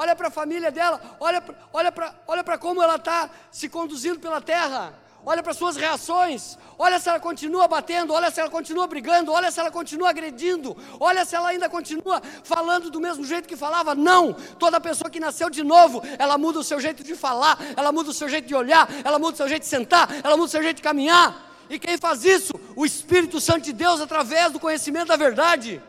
[0.00, 1.42] olha para a família dela, olha,
[1.74, 4.94] olha para olha como ela está se conduzindo pela terra,
[5.26, 9.50] olha para suas reações, olha se ela continua batendo, olha se ela continua brigando, olha
[9.50, 13.94] se ela continua agredindo, olha se ela ainda continua falando do mesmo jeito que falava.
[13.94, 14.32] Não!
[14.58, 18.08] Toda pessoa que nasceu de novo, ela muda o seu jeito de falar, ela muda
[18.08, 20.50] o seu jeito de olhar, ela muda o seu jeito de sentar, ela muda o
[20.50, 21.28] seu jeito de caminhar.
[21.68, 22.58] E quem faz isso?
[22.74, 25.82] O Espírito Santo de Deus através do conhecimento da verdade.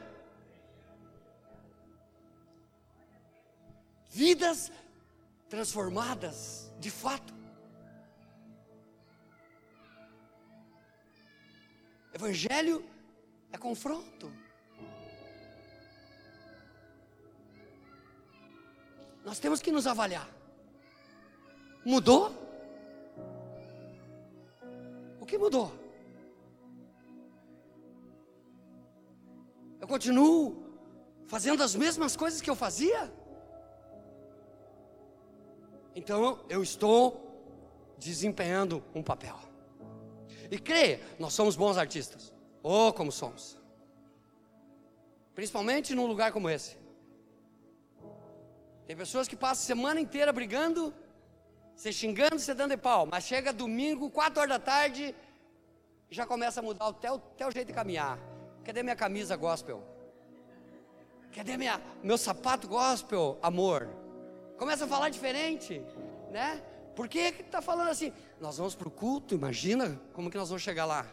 [4.11, 4.69] Vidas
[5.49, 7.33] transformadas, de fato.
[12.13, 12.85] Evangelho
[13.53, 14.31] é confronto.
[19.23, 20.29] Nós temos que nos avaliar.
[21.85, 22.35] Mudou?
[25.21, 25.71] O que mudou?
[29.79, 30.61] Eu continuo
[31.27, 33.20] fazendo as mesmas coisas que eu fazia?
[35.95, 37.31] Então eu estou
[37.97, 39.37] desempenhando um papel.
[40.49, 42.33] E creia, nós somos bons artistas.
[42.63, 43.57] Oh, como somos.
[45.33, 46.77] Principalmente num lugar como esse.
[48.85, 50.93] Tem pessoas que passam a semana inteira brigando,
[51.75, 55.15] se xingando, se dando de pau, mas chega domingo, quatro horas da tarde,
[56.09, 58.19] já começa a mudar até o, até o jeito de caminhar.
[58.65, 59.81] Cadê minha camisa gospel?
[61.33, 63.87] Cadê minha, meu sapato gospel, amor?
[64.61, 65.81] Começa a falar diferente,
[66.29, 66.61] né?
[66.95, 68.13] Por que está falando assim?
[68.39, 71.03] Nós vamos para o culto, imagina como que nós vamos chegar lá.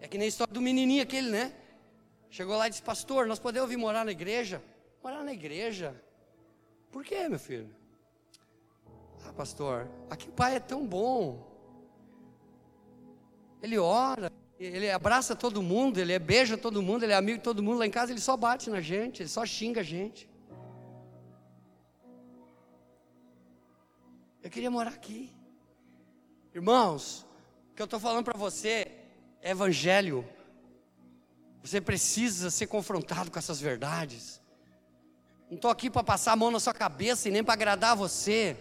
[0.00, 1.54] É que nem a história do menininho aquele, né?
[2.30, 4.62] Chegou lá e disse, pastor, nós podemos vir morar na igreja?
[5.04, 5.94] Morar na igreja?
[6.90, 7.68] Por quê, meu filho?
[9.26, 11.46] Ah, pastor, aqui o pai é tão bom.
[13.60, 17.62] Ele ora, ele abraça todo mundo, ele beija todo mundo, ele é amigo de todo
[17.62, 17.78] mundo.
[17.78, 20.28] Lá em casa ele só bate na gente, ele só xinga a gente.
[24.42, 25.32] Eu queria morar aqui.
[26.54, 27.24] Irmãos,
[27.70, 28.90] o que eu estou falando para você
[29.40, 30.28] é evangelho.
[31.62, 34.40] Você precisa ser confrontado com essas verdades.
[35.48, 38.56] Não estou aqui para passar a mão na sua cabeça e nem para agradar você.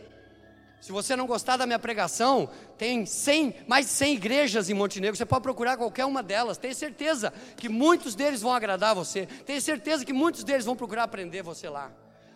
[0.82, 5.16] Se você não gostar da minha pregação, tem 100, mais de 100 igrejas em Montenegro,
[5.16, 6.58] você pode procurar qualquer uma delas.
[6.58, 9.28] Tenho certeza que muitos deles vão agradar você.
[9.46, 11.92] Tenho certeza que muitos deles vão procurar aprender você lá.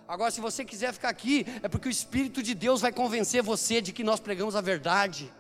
[0.08, 3.82] Agora, se você quiser ficar aqui, é porque o Espírito de Deus vai convencer você
[3.82, 5.34] de que nós pregamos a verdade.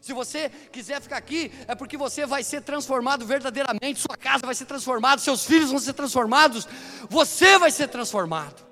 [0.00, 4.54] Se você quiser ficar aqui, é porque você vai ser transformado verdadeiramente, sua casa vai
[4.54, 6.66] ser transformada, seus filhos vão ser transformados,
[7.10, 8.64] você vai ser transformado.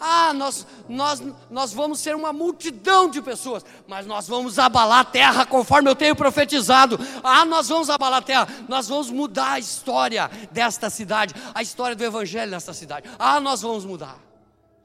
[0.00, 5.04] Ah, nós, nós, nós vamos ser uma multidão de pessoas, mas nós vamos abalar a
[5.04, 6.98] terra conforme eu tenho profetizado.
[7.22, 11.94] Ah, nós vamos abalar a terra, nós vamos mudar a história desta cidade, a história
[11.94, 13.10] do Evangelho nesta cidade.
[13.18, 14.18] Ah, nós vamos mudar,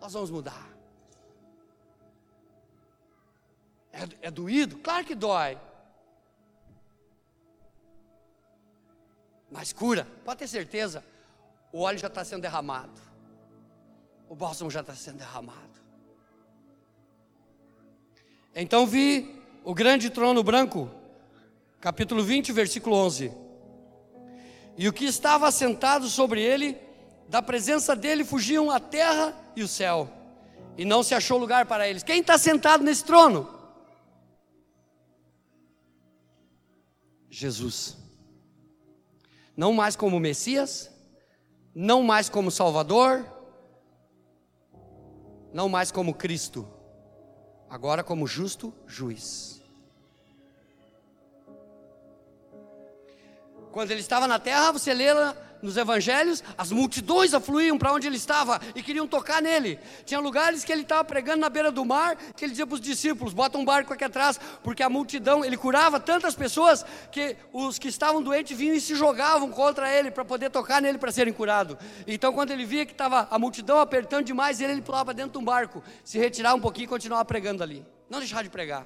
[0.01, 0.67] nós vamos mudar.
[3.93, 4.75] É, é doído?
[4.79, 5.57] Claro que dói.
[9.49, 11.01] Mas cura, pode ter certeza,
[11.71, 13.04] o óleo já está sendo derramado
[14.29, 15.75] o bálsamo já está sendo derramado.
[18.55, 20.89] Então vi o grande trono branco,
[21.81, 23.31] capítulo 20, versículo 11.
[24.77, 26.77] E o que estava sentado sobre ele,
[27.27, 30.09] da presença dele fugiam a terra e o céu,
[30.77, 32.03] e não se achou lugar para eles.
[32.03, 33.53] Quem está sentado nesse trono?
[37.29, 37.97] Jesus.
[39.55, 40.89] Não mais como Messias,
[41.73, 43.25] não mais como Salvador,
[45.55, 46.67] não mais como Cristo,
[47.69, 49.63] agora como justo juiz.
[53.71, 55.07] Quando ele estava na terra, você lê
[55.61, 59.79] nos evangelhos, as multidões afluíam para onde ele estava e queriam tocar nele.
[60.05, 62.81] Tinha lugares que ele estava pregando na beira do mar, que ele dizia para os
[62.81, 67.79] discípulos: bota um barco aqui atrás, porque a multidão, ele curava tantas pessoas que os
[67.79, 71.33] que estavam doentes vinham e se jogavam contra ele para poder tocar nele para serem
[71.33, 71.77] curados.
[72.07, 75.37] Então, quando ele via que estava a multidão apertando demais, ele, ele pulava dentro de
[75.37, 77.85] um barco, se retirava um pouquinho e continuava pregando ali.
[78.09, 78.85] Não deixar de pregar.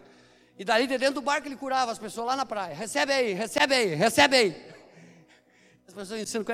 [0.57, 2.75] E dali de dentro do barco ele curava as pessoas lá na praia.
[2.75, 4.78] Recebe aí, recebe aí, recebe aí.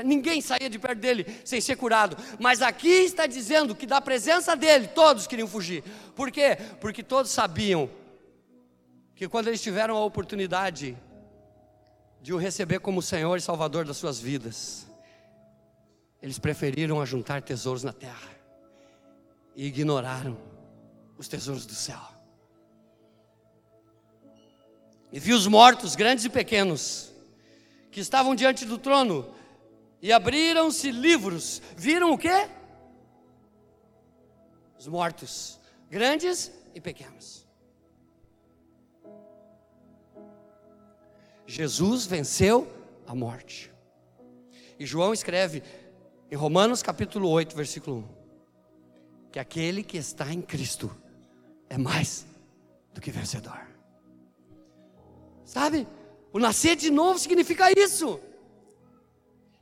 [0.04, 2.18] Ninguém saía de perto dele sem ser curado.
[2.40, 5.84] Mas aqui está dizendo que da presença dele todos queriam fugir.
[6.16, 6.58] Por quê?
[6.80, 7.90] Porque todos sabiam
[9.16, 10.98] que quando eles tiveram a oportunidade
[12.22, 14.88] de o receber como Senhor e Salvador das suas vidas,
[16.22, 18.32] eles preferiram ajuntar tesouros na terra
[19.56, 20.36] e ignoraram
[21.18, 22.02] os tesouros do céu.
[25.12, 27.12] E viu os mortos, grandes e pequenos,
[27.92, 29.35] que estavam diante do trono,
[30.02, 31.62] e abriram-se livros.
[31.76, 32.50] Viram o quê?
[34.78, 37.48] Os mortos, grandes e pequenos.
[41.48, 42.68] Jesus venceu
[43.08, 43.72] a morte.
[44.80, 45.64] E João escreve
[46.30, 50.96] em Romanos capítulo 8, versículo 1, que aquele que está em Cristo
[51.70, 52.26] é mais
[52.94, 53.66] do que vencedor.
[55.46, 55.88] Sabe?
[56.34, 58.20] O nascer de novo significa isso.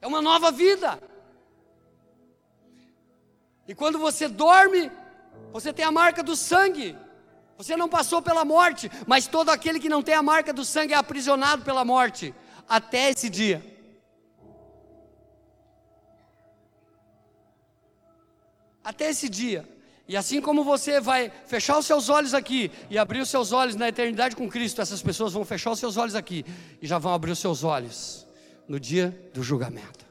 [0.03, 1.01] É uma nova vida.
[3.65, 4.91] E quando você dorme,
[5.53, 6.97] você tem a marca do sangue.
[7.57, 10.93] Você não passou pela morte, mas todo aquele que não tem a marca do sangue
[10.93, 12.35] é aprisionado pela morte
[12.67, 13.63] até esse dia.
[18.83, 19.65] Até esse dia.
[20.05, 23.77] E assim como você vai fechar os seus olhos aqui e abrir os seus olhos
[23.77, 26.45] na eternidade com Cristo, essas pessoas vão fechar os seus olhos aqui
[26.81, 28.22] e já vão abrir os seus olhos
[28.67, 30.05] no dia do julgamento.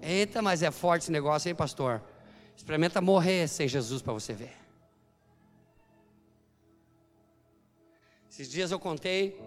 [0.00, 2.02] Eita, mas é forte esse negócio, hein, pastor?
[2.56, 4.56] Experimenta morrer sem Jesus para você ver.
[8.28, 9.40] Esses dias eu contei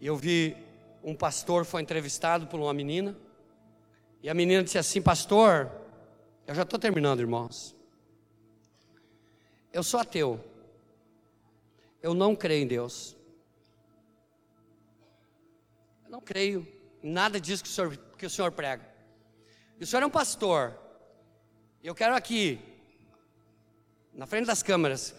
[0.00, 0.56] e eu vi
[1.02, 3.16] um pastor foi entrevistado por uma menina
[4.22, 5.70] e a menina disse assim, pastor,
[6.46, 7.74] eu já estou terminando, irmãos.
[9.72, 10.38] Eu sou ateu.
[12.02, 13.16] Eu não creio em Deus.
[16.10, 16.66] Não creio
[17.04, 18.84] em nada disso que o senhor, que o senhor prega.
[19.78, 20.76] E o senhor é um pastor.
[21.84, 22.58] Eu quero aqui,
[24.12, 25.14] na frente das câmeras,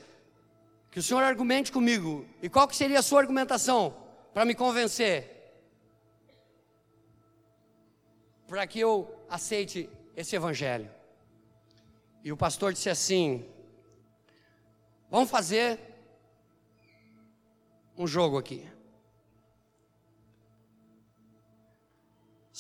[0.92, 2.28] que o senhor argumente comigo.
[2.42, 3.96] E qual que seria a sua argumentação
[4.34, 5.54] para me convencer?
[8.46, 10.92] Para que eu aceite esse evangelho.
[12.22, 13.50] E o pastor disse assim:
[15.10, 15.80] Vamos fazer
[17.98, 18.70] um jogo aqui.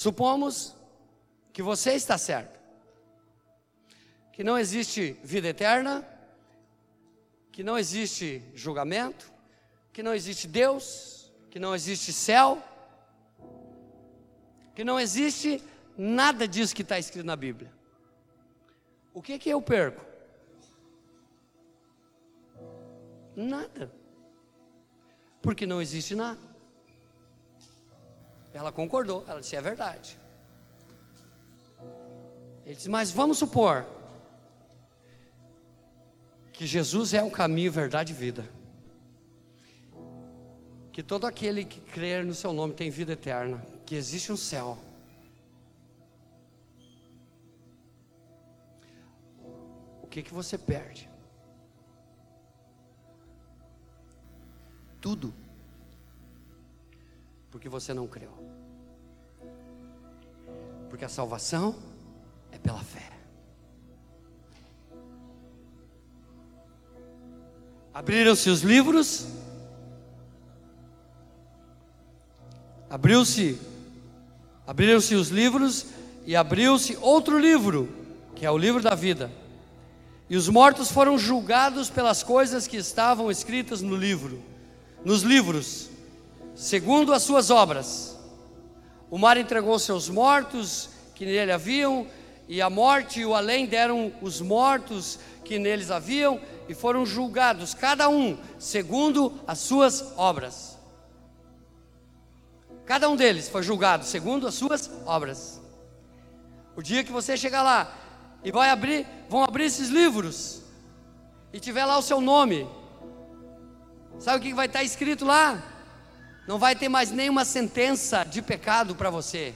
[0.03, 0.75] Supomos
[1.53, 2.59] que você está certo,
[4.33, 6.07] que não existe vida eterna,
[7.51, 9.31] que não existe julgamento,
[9.93, 12.63] que não existe Deus, que não existe céu,
[14.73, 15.61] que não existe
[15.97, 17.71] nada disso que está escrito na Bíblia
[19.13, 20.05] o que que eu perco?
[23.35, 23.91] Nada.
[25.41, 26.50] Porque não existe nada.
[28.53, 30.17] Ela concordou, ela disse: é verdade.
[32.65, 33.85] Ele disse: mas vamos supor
[36.53, 38.47] que Jesus é o caminho, verdade e vida.
[40.91, 44.77] que todo aquele que crer no seu nome tem vida eterna, que existe um céu.
[50.03, 51.09] O que que você perde?
[54.99, 55.33] Tudo.
[57.51, 58.31] Porque você não creu.
[60.89, 61.75] Porque a salvação
[62.51, 63.11] é pela fé.
[67.93, 69.27] Abriram-se os livros,
[72.89, 73.59] abriu-se,
[74.65, 75.87] abriram-se os livros
[76.25, 77.89] e abriu-se outro livro,
[78.33, 79.29] que é o livro da vida.
[80.29, 84.41] E os mortos foram julgados pelas coisas que estavam escritas no livro,
[85.03, 85.90] nos livros,
[86.61, 88.15] segundo as suas obras.
[89.09, 92.05] O mar entregou seus mortos que nele haviam,
[92.47, 96.39] e a morte e o além deram os mortos que neles haviam,
[96.69, 100.77] e foram julgados, cada um, segundo as suas obras.
[102.85, 105.59] Cada um deles foi julgado segundo as suas obras.
[106.75, 107.91] O dia que você chegar lá
[108.43, 110.61] e vai abrir, vão abrir esses livros
[111.51, 112.69] e tiver lá o seu nome,
[114.19, 115.70] sabe o que vai estar escrito lá?
[116.47, 119.53] Não vai ter mais nenhuma sentença de pecado para você,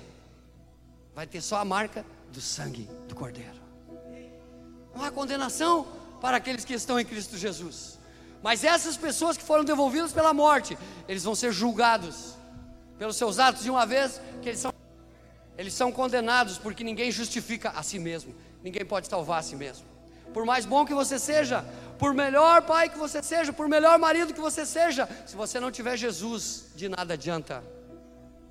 [1.14, 3.64] vai ter só a marca do sangue do Cordeiro.
[4.96, 5.88] Não há condenação,
[6.22, 8.00] para aqueles que estão em Cristo Jesus.
[8.42, 10.78] Mas essas pessoas que foram devolvidas pela morte,
[11.08, 12.36] eles vão ser julgados
[12.98, 14.74] pelos seus atos de uma vez que eles são
[15.58, 18.36] eles são condenados porque ninguém justifica a si mesmo.
[18.62, 19.86] Ninguém pode salvar a si mesmo.
[20.36, 21.64] Por mais bom que você seja,
[21.98, 25.72] por melhor pai que você seja, por melhor marido que você seja, se você não
[25.72, 27.64] tiver Jesus, de nada adianta.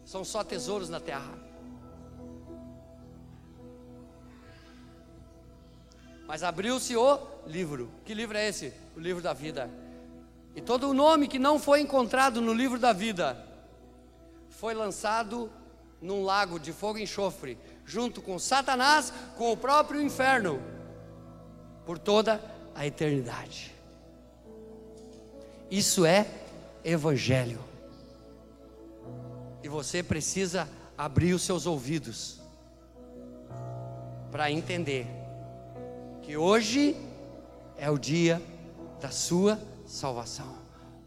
[0.02, 1.30] São só tesouros na terra.
[6.26, 7.90] Mas abriu-se o livro.
[8.06, 8.72] Que livro é esse?
[8.96, 9.70] O livro da vida.
[10.56, 13.46] E todo o nome que não foi encontrado no livro da vida
[14.48, 15.52] foi lançado
[16.00, 20.62] num lago de fogo e enxofre, junto com Satanás, com o próprio inferno,
[21.84, 22.40] por toda
[22.74, 23.74] a eternidade.
[25.70, 26.26] Isso é
[26.84, 27.60] evangelho.
[29.62, 32.40] E você precisa abrir os seus ouvidos
[34.30, 35.06] para entender
[36.22, 36.96] que hoje
[37.76, 38.42] é o dia
[39.00, 40.58] da sua salvação.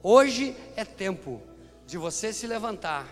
[0.02, 1.42] Hoje é tempo
[1.86, 3.08] de você se levantar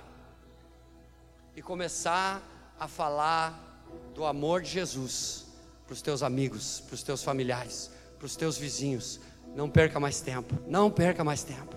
[1.56, 2.42] e começar
[2.80, 3.82] a falar
[4.14, 5.45] do amor de Jesus
[5.86, 9.20] para os teus amigos, para os teus familiares, para os teus vizinhos.
[9.56, 11.76] Não perca mais tempo, não perca mais tempo.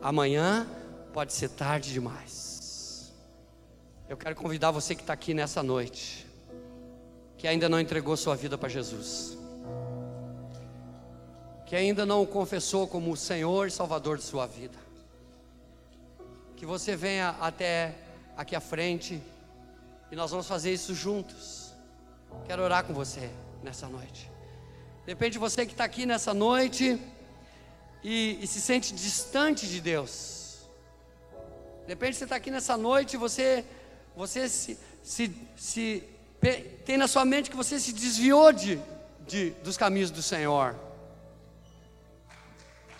[0.00, 0.66] Amanhã
[1.12, 3.12] pode ser tarde demais.
[4.08, 6.26] Eu quero convidar você que está aqui nessa noite,
[7.36, 9.38] que ainda não entregou sua vida para Jesus
[11.70, 14.76] que ainda não o confessou como o Senhor e Salvador de sua vida.
[16.56, 17.94] Que você venha até
[18.36, 19.22] aqui à frente
[20.10, 21.69] e nós vamos fazer isso juntos.
[22.46, 23.30] Quero orar com você
[23.62, 24.30] nessa noite.
[25.06, 27.00] Depende de você que está aqui nessa noite
[28.02, 30.60] e, e, se sente distante de Deus.
[31.86, 33.64] Depende de você estar tá aqui nessa noite e você,
[34.16, 36.04] você se, se, se,
[36.84, 38.80] tem na sua mente que você se desviou de,
[39.26, 40.76] de, dos caminhos do Senhor.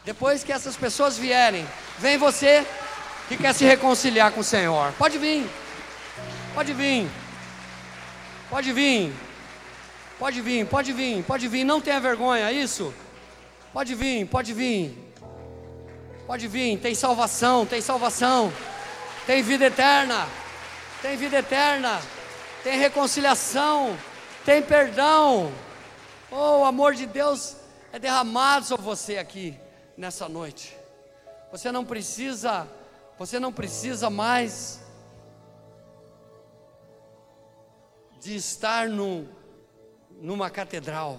[0.04, 1.66] Depois que essas pessoas vierem,
[1.98, 2.66] vem você
[3.28, 4.92] que quer se reconciliar com o Senhor.
[4.94, 5.48] Pode vir.
[6.54, 7.08] Pode vir.
[8.48, 9.29] Pode vir.
[10.20, 11.64] Pode vir, pode vir, pode vir.
[11.64, 12.92] Não tenha vergonha, é isso?
[13.72, 14.94] Pode vir, pode vir.
[16.26, 18.52] Pode vir, tem salvação, tem salvação.
[19.26, 20.28] Tem vida eterna.
[21.00, 22.02] Tem vida eterna.
[22.62, 23.96] Tem reconciliação.
[24.44, 25.50] Tem perdão.
[26.30, 27.56] Oh, o amor de Deus
[27.90, 29.58] é derramado sobre você aqui
[29.96, 30.76] nessa noite.
[31.50, 32.68] Você não precisa,
[33.18, 34.82] você não precisa mais
[38.20, 39.26] de estar num,
[40.20, 41.18] numa catedral.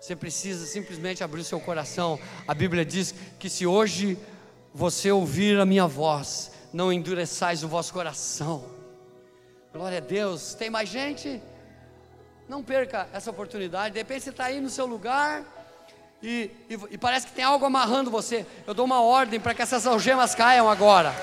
[0.00, 2.18] Você precisa simplesmente abrir o seu coração.
[2.48, 4.16] A Bíblia diz que se hoje
[4.72, 8.64] você ouvir a minha voz, não endureçais o vosso coração.
[9.72, 10.54] Glória a Deus.
[10.54, 11.42] Tem mais gente?
[12.48, 13.92] Não perca essa oportunidade.
[13.92, 15.44] De repente você está aí no seu lugar
[16.22, 18.46] e, e, e, parece que tem algo amarrando você.
[18.66, 21.14] Eu dou uma ordem para que essas algemas caiam agora.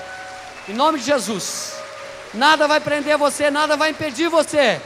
[0.68, 1.74] Em nome de Jesus.
[2.34, 4.80] Nada vai prender você, nada vai impedir você.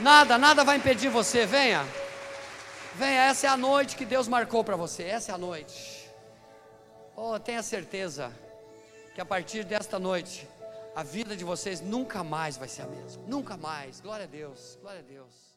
[0.00, 1.44] Nada, nada vai impedir você.
[1.44, 1.84] Venha.
[2.94, 5.04] Venha, essa é a noite que Deus marcou para você.
[5.04, 6.10] Essa é a noite.
[7.14, 8.32] Oh, tenha certeza
[9.14, 10.48] que a partir desta noite,
[10.96, 13.22] a vida de vocês nunca mais vai ser a mesma.
[13.26, 14.00] Nunca mais.
[14.00, 14.78] Glória a Deus.
[14.80, 15.49] Glória a Deus.